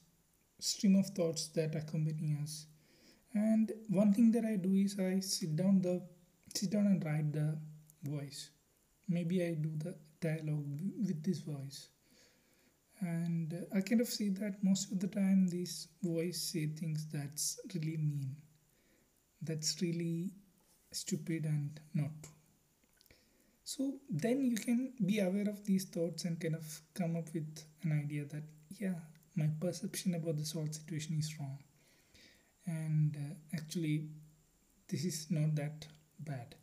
stream 0.60 0.96
of 0.96 1.06
thoughts 1.08 1.48
that 1.48 1.74
accompany 1.74 2.36
us. 2.42 2.66
And 3.34 3.72
one 3.88 4.12
thing 4.14 4.30
that 4.32 4.44
i 4.44 4.56
do 4.56 4.72
is 4.74 4.98
i 5.00 5.20
sit 5.20 5.56
down 5.56 5.82
the 5.82 5.94
sit 6.54 6.70
down 6.70 6.86
and 6.86 7.04
write 7.04 7.32
the 7.32 7.58
voice. 8.02 8.50
Maybe 9.08 9.44
i 9.44 9.54
do 9.54 9.72
the 9.84 9.94
dialogue 10.28 10.80
with 11.06 11.22
this 11.22 11.38
voice. 11.38 11.88
And 13.00 13.66
i 13.76 13.80
kind 13.80 14.00
of 14.00 14.08
see 14.08 14.28
that 14.40 14.62
most 14.62 14.90
of 14.92 14.98
the 15.00 15.08
time 15.08 15.46
this 15.48 15.88
voice 16.02 16.40
say 16.52 16.66
things 16.66 17.06
that's 17.12 17.58
really 17.74 17.96
mean 17.96 18.36
that's 19.42 19.82
really 19.82 20.32
stupid 20.92 21.44
and 21.44 21.80
not 21.92 22.30
so 23.64 23.94
then 24.08 24.44
you 24.44 24.56
can 24.56 24.92
be 25.04 25.18
aware 25.18 25.48
of 25.48 25.64
these 25.64 25.84
thoughts 25.86 26.24
and 26.24 26.40
kind 26.40 26.54
of 26.54 26.80
come 26.94 27.16
up 27.16 27.28
with 27.34 27.64
an 27.82 27.92
idea 28.02 28.24
that 28.26 28.44
yeah 28.78 29.00
my 29.36 29.48
perception 29.60 30.14
about 30.14 30.36
this 30.36 30.52
whole 30.52 30.68
situation 30.70 31.16
is 31.18 31.34
wrong. 31.38 31.58
And 32.66 33.16
uh, 33.16 33.56
actually 33.56 34.08
this 34.88 35.04
is 35.04 35.26
not 35.30 35.54
that 35.56 35.86
bad. 36.20 36.54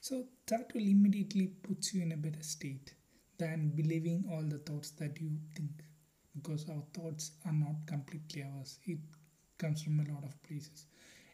So 0.00 0.24
that 0.46 0.72
will 0.74 0.82
immediately 0.82 1.46
puts 1.46 1.94
you 1.94 2.02
in 2.02 2.12
a 2.12 2.16
better 2.16 2.42
state 2.42 2.94
than 3.38 3.70
believing 3.70 4.24
all 4.32 4.42
the 4.42 4.58
thoughts 4.58 4.90
that 4.92 5.20
you 5.20 5.30
think 5.54 5.84
because 6.34 6.68
our 6.68 6.82
thoughts 6.94 7.32
are 7.46 7.52
not 7.52 7.76
completely 7.86 8.42
ours. 8.42 8.78
It 8.84 8.98
comes 9.58 9.82
from 9.82 10.00
a 10.00 10.12
lot 10.12 10.24
of 10.24 10.40
places. 10.42 10.86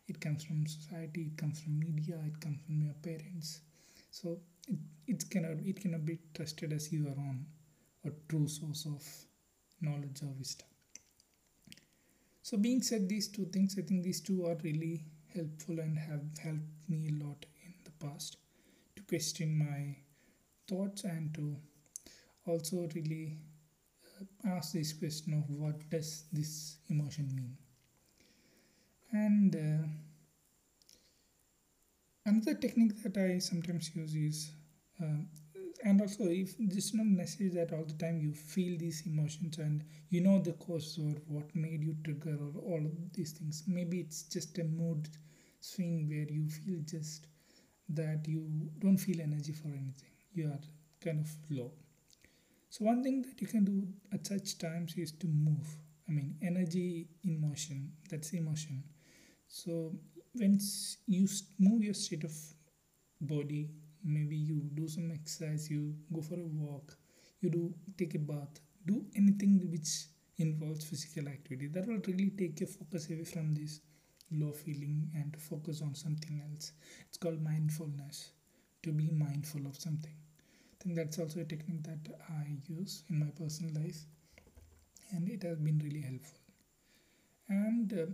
It 0.08 0.20
comes 0.20 0.44
from 0.44 0.66
society 0.66 1.22
it 1.32 1.36
comes 1.38 1.60
from 1.62 1.78
media 1.78 2.20
it 2.26 2.40
comes 2.40 2.60
from 2.66 2.82
your 2.82 2.94
parents. 3.02 3.60
So 4.10 4.38
it, 4.68 4.78
it 5.06 5.30
cannot 5.30 5.58
it 5.64 5.80
cannot 5.80 6.04
be 6.04 6.18
trusted 6.34 6.72
as 6.72 6.92
your 6.92 7.10
own 7.10 7.46
or 8.04 8.12
true 8.28 8.48
source 8.48 8.86
of 8.86 9.02
knowledge 9.80 10.22
or 10.22 10.32
wisdom. 10.38 10.68
So 12.42 12.56
being 12.56 12.80
said 12.80 13.08
these 13.08 13.26
two 13.26 13.46
things 13.46 13.76
i 13.76 13.82
think 13.82 14.04
these 14.04 14.20
two 14.20 14.46
are 14.46 14.54
really 14.62 15.04
helpful 15.34 15.80
and 15.80 15.98
have 15.98 16.22
helped 16.38 16.88
me 16.88 17.08
a 17.08 17.24
lot 17.24 17.44
in 17.64 17.74
the 17.82 17.90
past 18.04 18.36
to 18.96 19.02
question 19.02 19.58
my 19.58 19.96
thoughts 20.68 21.04
and 21.04 21.34
to 21.34 21.56
also 22.46 22.88
really 22.94 23.38
uh, 24.20 24.48
ask 24.56 24.72
this 24.72 24.92
question 24.92 25.34
of 25.34 25.48
what 25.50 25.88
does 25.90 26.24
this 26.32 26.78
emotion 26.88 27.28
mean? 27.34 27.56
And 29.12 29.54
uh, 29.56 29.86
another 32.26 32.54
technique 32.54 32.94
that 33.02 33.16
i 33.16 33.38
sometimes 33.38 33.86
use 33.96 34.14
is 34.14 34.38
uh, 35.02 35.20
and 35.84 36.00
also 36.00 36.24
if 36.28 36.54
it's 36.58 36.92
not 36.94 37.06
necessary 37.06 37.50
that 37.50 37.72
all 37.72 37.84
the 37.90 37.98
time 38.04 38.18
you 38.20 38.32
feel 38.34 38.76
these 38.78 39.00
emotions 39.06 39.58
and 39.58 39.84
you 40.10 40.20
know 40.26 40.38
the 40.48 40.52
cause 40.64 40.98
or 41.04 41.14
what 41.36 41.54
made 41.54 41.82
you 41.88 41.94
trigger 42.04 42.36
or 42.46 42.52
all 42.70 42.84
of 42.86 43.12
these 43.12 43.32
things. 43.32 43.64
Maybe 43.66 44.00
it's 44.00 44.22
just 44.22 44.58
a 44.58 44.64
mood 44.64 45.08
swing 45.60 46.08
where 46.08 46.28
you 46.38 46.48
feel 46.48 46.80
just 46.86 47.26
that 47.90 48.26
you 48.26 48.42
don't 48.78 48.96
feel 48.98 49.20
energy 49.20 49.52
for 49.52 49.68
anything. 49.68 50.14
You 50.32 50.46
are 50.48 50.60
kind 51.04 51.20
of 51.20 51.30
low 51.50 51.72
so 52.74 52.84
one 52.86 53.04
thing 53.04 53.22
that 53.22 53.40
you 53.40 53.46
can 53.46 53.64
do 53.64 53.86
at 54.12 54.26
such 54.26 54.58
times 54.58 54.94
is 54.96 55.12
to 55.12 55.28
move. 55.28 55.76
I 56.08 56.10
mean 56.10 56.34
energy 56.42 57.06
in 57.22 57.40
motion 57.40 57.92
that's 58.10 58.32
emotion. 58.32 58.82
So 59.46 59.92
when 60.32 60.58
you 61.06 61.28
move 61.60 61.84
your 61.84 61.94
state 61.94 62.24
of 62.24 62.34
body 63.20 63.70
maybe 64.02 64.34
you 64.34 64.56
do 64.74 64.88
some 64.88 65.12
exercise 65.12 65.70
you 65.70 65.94
go 66.12 66.20
for 66.20 66.34
a 66.34 66.48
walk 66.62 66.98
you 67.42 67.48
do 67.48 67.72
take 67.96 68.16
a 68.16 68.18
bath 68.18 68.58
do 68.86 69.04
anything 69.14 69.70
which 69.70 70.08
involves 70.38 70.84
physical 70.84 71.28
activity 71.28 71.68
that 71.68 71.86
will 71.86 72.02
really 72.08 72.30
take 72.30 72.58
your 72.58 72.68
focus 72.68 73.08
away 73.08 73.22
from 73.22 73.54
this 73.54 73.80
low 74.32 74.50
feeling 74.50 75.08
and 75.14 75.36
focus 75.40 75.80
on 75.80 75.94
something 75.94 76.42
else. 76.50 76.72
It's 77.08 77.18
called 77.18 77.40
mindfulness 77.40 78.32
to 78.82 78.90
be 78.90 79.10
mindful 79.12 79.64
of 79.68 79.80
something 79.80 80.23
think 80.84 80.96
that's 80.96 81.18
also 81.18 81.40
a 81.40 81.44
technique 81.44 81.82
that 81.82 82.14
i 82.28 82.56
use 82.68 83.04
in 83.08 83.18
my 83.18 83.30
personal 83.40 83.72
life 83.82 84.04
and 85.10 85.28
it 85.28 85.42
has 85.42 85.58
been 85.58 85.78
really 85.84 86.00
helpful. 86.00 86.38
And 87.48 87.92
uh, 87.92 88.06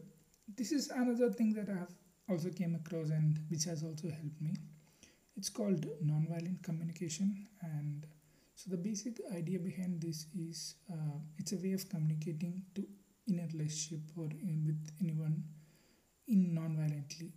this 0.56 0.72
is 0.72 0.90
another 0.90 1.30
thing 1.30 1.52
that 1.54 1.68
i 1.68 1.78
have 1.78 1.94
also 2.28 2.50
came 2.50 2.74
across 2.74 3.10
and 3.10 3.38
which 3.48 3.64
has 3.64 3.82
also 3.82 4.08
helped 4.08 4.40
me. 4.40 4.54
It's 5.36 5.48
called 5.48 5.86
nonviolent 6.04 6.62
communication 6.62 7.46
and 7.62 8.06
so 8.54 8.70
the 8.70 8.76
basic 8.76 9.20
idea 9.34 9.58
behind 9.58 10.02
this 10.02 10.26
is 10.38 10.74
uh, 10.92 11.18
it's 11.38 11.52
a 11.52 11.56
way 11.56 11.72
of 11.72 11.88
communicating 11.88 12.62
to 12.74 12.86
in 13.26 13.38
a 13.38 13.46
relationship 13.56 14.00
or 14.16 14.24
in, 14.24 14.64
with 14.66 14.90
anyone 15.00 15.42
in 16.28 16.54
non-violently. 16.54 17.32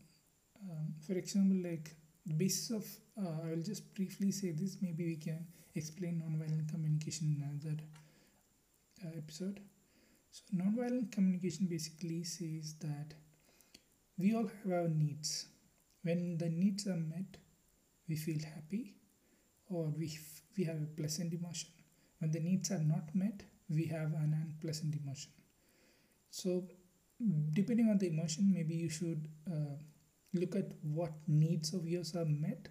Um, 0.61 0.93
for 1.05 1.13
example 1.13 1.69
like 1.69 1.95
basis 2.31 2.71
of 2.71 2.85
uh, 3.21 3.41
i 3.45 3.49
will 3.51 3.63
just 3.63 3.93
briefly 3.95 4.31
say 4.31 4.51
this 4.51 4.77
maybe 4.81 5.05
we 5.05 5.15
can 5.15 5.45
explain 5.75 6.19
non-violent 6.19 6.69
communication 6.69 7.27
in 7.35 7.41
another 7.43 7.81
uh, 9.05 9.09
episode. 9.17 9.59
So 10.31 10.43
non-violent 10.53 11.11
communication 11.11 11.67
basically 11.67 12.23
says 12.23 12.75
that 12.81 13.13
we 14.17 14.33
all 14.35 14.47
have 14.47 14.71
our 14.71 14.87
needs. 14.87 15.47
When 16.03 16.37
the 16.37 16.49
needs 16.49 16.87
are 16.87 16.97
met 16.97 17.37
we 18.09 18.15
feel 18.15 18.39
happy 18.55 18.95
or 19.69 19.85
we, 19.97 20.07
f- 20.07 20.41
we 20.57 20.63
have 20.65 20.81
a 20.81 20.87
pleasant 20.97 21.33
emotion. 21.33 21.69
When 22.19 22.31
the 22.31 22.39
needs 22.39 22.71
are 22.71 22.79
not 22.83 23.15
met 23.15 23.43
we 23.69 23.85
have 23.87 24.13
an 24.13 24.33
unpleasant 24.43 24.95
emotion. 24.95 25.31
So 26.29 26.63
depending 27.53 27.89
on 27.89 27.97
the 27.97 28.07
emotion 28.09 28.51
maybe 28.53 28.75
you 28.75 28.89
should 28.89 29.27
uh, 29.51 29.75
look 30.33 30.55
at 30.55 30.71
what 30.81 31.11
needs 31.27 31.73
of 31.73 31.87
yours 31.87 32.15
are 32.15 32.25
met 32.25 32.67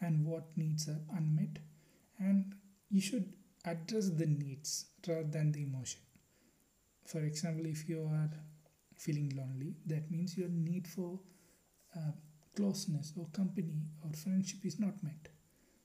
and 0.00 0.24
what 0.24 0.44
needs 0.56 0.88
are 0.88 1.00
unmet. 1.16 1.58
And 2.18 2.54
you 2.90 3.00
should 3.00 3.32
address 3.64 4.08
the 4.10 4.26
needs 4.26 4.86
rather 5.06 5.24
than 5.24 5.52
the 5.52 5.62
emotion. 5.62 6.00
For 7.06 7.20
example 7.20 7.66
if 7.66 7.88
you 7.88 8.02
are 8.02 8.30
feeling 8.96 9.32
lonely 9.36 9.74
that 9.86 10.10
means 10.10 10.36
your 10.36 10.48
need 10.48 10.86
for 10.86 11.18
uh, 11.96 12.12
closeness 12.56 13.12
or 13.16 13.26
company 13.32 13.82
or 14.02 14.12
friendship 14.12 14.64
is 14.64 14.78
not 14.78 15.02
met. 15.02 15.28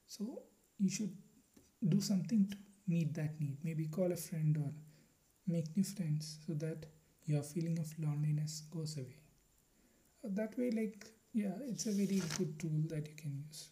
So 0.07 0.43
you 0.79 0.89
should 0.89 1.15
do 1.87 2.01
something 2.01 2.47
to 2.49 2.57
meet 2.87 3.13
that 3.15 3.39
need. 3.39 3.57
Maybe 3.63 3.87
call 3.87 4.11
a 4.11 4.15
friend 4.15 4.57
or 4.57 4.71
make 5.47 5.75
new 5.75 5.83
friends 5.83 6.39
so 6.45 6.53
that 6.55 6.85
your 7.25 7.43
feeling 7.43 7.77
of 7.79 7.93
loneliness 7.99 8.63
goes 8.71 8.97
away. 8.97 9.17
That 10.23 10.57
way 10.57 10.71
like 10.71 11.05
yeah 11.41 11.57
it's 11.69 11.85
a 11.85 11.91
very 11.91 12.21
good 12.37 12.59
tool 12.59 12.81
that 12.89 13.07
you 13.07 13.15
can 13.15 13.33
use. 13.47 13.69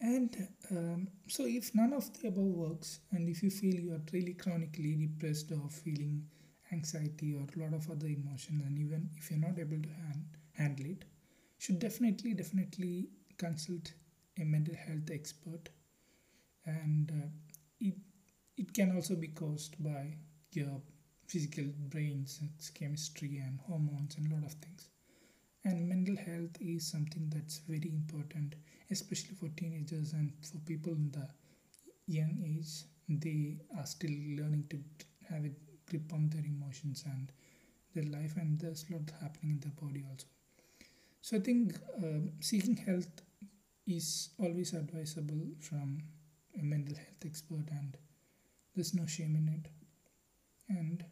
And 0.00 0.48
um, 0.70 1.08
so 1.26 1.44
if 1.46 1.74
none 1.74 1.92
of 1.92 2.10
the 2.14 2.28
above 2.28 2.44
works 2.44 3.00
and 3.12 3.28
if 3.28 3.42
you 3.42 3.50
feel 3.50 3.74
you 3.74 3.92
are 3.92 4.02
really 4.12 4.34
chronically 4.34 4.94
depressed 4.94 5.52
or 5.52 5.68
feeling 5.68 6.26
anxiety 6.72 7.34
or 7.34 7.46
a 7.54 7.58
lot 7.64 7.74
of 7.74 7.90
other 7.90 8.06
emotions 8.06 8.62
and 8.66 8.78
even 8.78 9.10
if 9.16 9.30
you're 9.30 9.40
not 9.40 9.58
able 9.58 9.80
to 9.82 9.88
hand, 9.88 10.24
handle 10.54 10.86
it 10.86 11.04
should 11.58 11.78
definitely 11.78 12.34
definitely 12.34 13.08
consult 13.38 13.92
a 14.38 14.44
mental 14.44 14.74
health 14.74 15.10
expert. 15.10 15.70
And 16.66 17.10
uh, 17.10 17.28
it 17.80 17.94
it 18.56 18.74
can 18.74 18.94
also 18.94 19.16
be 19.16 19.28
caused 19.28 19.82
by 19.82 20.14
your 20.52 20.82
physical 21.26 21.64
brains 21.90 22.40
its 22.42 22.70
chemistry 22.70 23.38
and 23.38 23.58
hormones 23.60 24.16
and 24.16 24.30
a 24.30 24.34
lot 24.34 24.44
of 24.44 24.52
things 24.54 24.88
and 25.66 25.88
mental 25.88 26.16
health 26.16 26.56
is 26.60 26.86
something 26.86 27.30
that's 27.34 27.58
very 27.68 27.90
important 27.90 28.54
especially 28.90 29.34
for 29.34 29.48
teenagers 29.60 30.12
and 30.12 30.32
for 30.50 30.58
people 30.60 30.92
in 30.92 31.10
the 31.10 31.28
young 32.06 32.34
age. 32.44 32.84
They 33.08 33.58
are 33.78 33.86
still 33.86 34.10
learning 34.38 34.66
to 34.70 34.78
have 35.30 35.44
a 35.44 35.50
grip 35.90 36.12
on 36.12 36.28
their 36.30 36.44
emotions 36.44 37.04
and 37.06 37.32
their 37.94 38.04
life 38.12 38.34
and 38.36 38.58
there's 38.60 38.84
a 38.90 38.94
lot 38.94 39.10
happening 39.20 39.52
in 39.52 39.60
their 39.60 39.72
body 39.80 40.04
also. 40.10 40.26
So 41.22 41.36
i 41.36 41.40
think 41.40 41.74
uh, 42.02 42.20
seeking 42.40 42.76
health 42.76 43.22
is 43.86 44.30
always 44.38 44.72
advisable 44.72 45.42
from 45.60 46.02
a 46.58 46.62
mental 46.62 46.96
health 46.96 47.24
expert 47.24 47.68
and 47.70 47.96
there's 48.74 48.94
no 48.94 49.06
shame 49.06 49.36
in 49.36 49.48
it. 49.48 49.70
And 50.68 51.04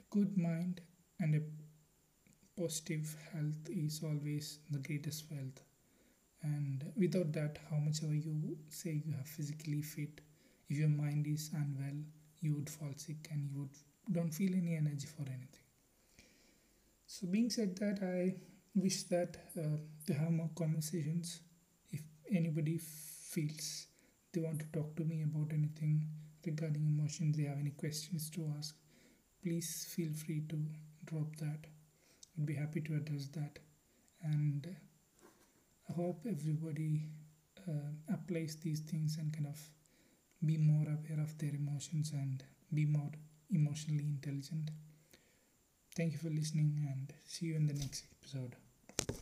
a 0.00 0.02
good 0.10 0.36
mind 0.36 0.80
and 1.20 1.34
a 1.34 1.40
positive 2.60 3.16
health 3.32 3.68
is 3.68 4.00
always 4.02 4.58
the 4.70 4.78
greatest 4.78 5.24
wealth 5.30 5.60
and 6.42 6.84
without 6.96 7.32
that 7.32 7.58
how 7.70 7.76
much 7.78 8.02
ever 8.04 8.14
you 8.14 8.56
say 8.68 9.02
you 9.06 9.14
are 9.20 9.24
physically 9.24 9.82
fit 9.82 10.20
if 10.68 10.76
your 10.78 10.88
mind 10.88 11.26
is 11.26 11.50
unwell 11.54 11.98
you 12.40 12.54
would 12.54 12.70
fall 12.70 12.92
sick 12.96 13.28
and 13.30 13.48
you 13.50 13.58
would 13.60 13.76
don't 14.12 14.32
feel 14.32 14.54
any 14.54 14.74
energy 14.74 15.06
for 15.06 15.22
anything. 15.22 15.64
So 17.06 17.26
being 17.26 17.50
said 17.50 17.76
that 17.76 17.98
i 18.02 18.34
wish 18.74 19.02
that 19.04 19.36
uh, 19.58 19.76
to 20.06 20.14
have 20.14 20.30
more 20.30 20.50
conversations. 20.54 21.40
If 21.90 22.00
anybody 22.30 22.78
feels 22.78 23.86
they 24.32 24.40
want 24.40 24.60
to 24.60 24.66
talk 24.66 24.94
to 24.96 25.04
me 25.04 25.22
about 25.22 25.52
anything 25.52 26.06
regarding 26.46 26.86
emotions 26.86 27.36
they 27.36 27.44
have 27.44 27.58
any 27.58 27.70
questions 27.70 28.30
to 28.30 28.50
ask 28.58 28.74
please 29.42 29.86
feel 29.94 30.12
free 30.12 30.42
to 30.48 30.56
drop 31.04 31.34
that 31.36 31.66
i'd 32.38 32.46
be 32.46 32.54
happy 32.54 32.80
to 32.80 32.94
address 32.94 33.26
that 33.28 33.58
and 34.22 34.76
I 35.88 35.92
hope 35.94 36.26
everybody 36.28 37.08
uh, 37.66 37.90
applies 38.12 38.56
these 38.56 38.80
things 38.80 39.16
and 39.18 39.32
kind 39.32 39.46
of 39.46 39.58
be 40.44 40.56
more 40.58 40.84
aware 40.84 41.20
of 41.22 41.36
their 41.38 41.54
emotions 41.54 42.12
and 42.12 42.42
be 42.72 42.84
more 42.84 43.10
emotionally 43.50 44.04
intelligent. 44.04 44.70
Thank 45.96 46.12
you 46.12 46.18
for 46.18 46.30
listening 46.30 46.86
and 46.92 47.12
see 47.26 47.46
you 47.46 47.56
in 47.56 47.66
the 47.66 47.74
next 47.74 48.04
episode. 48.20 48.54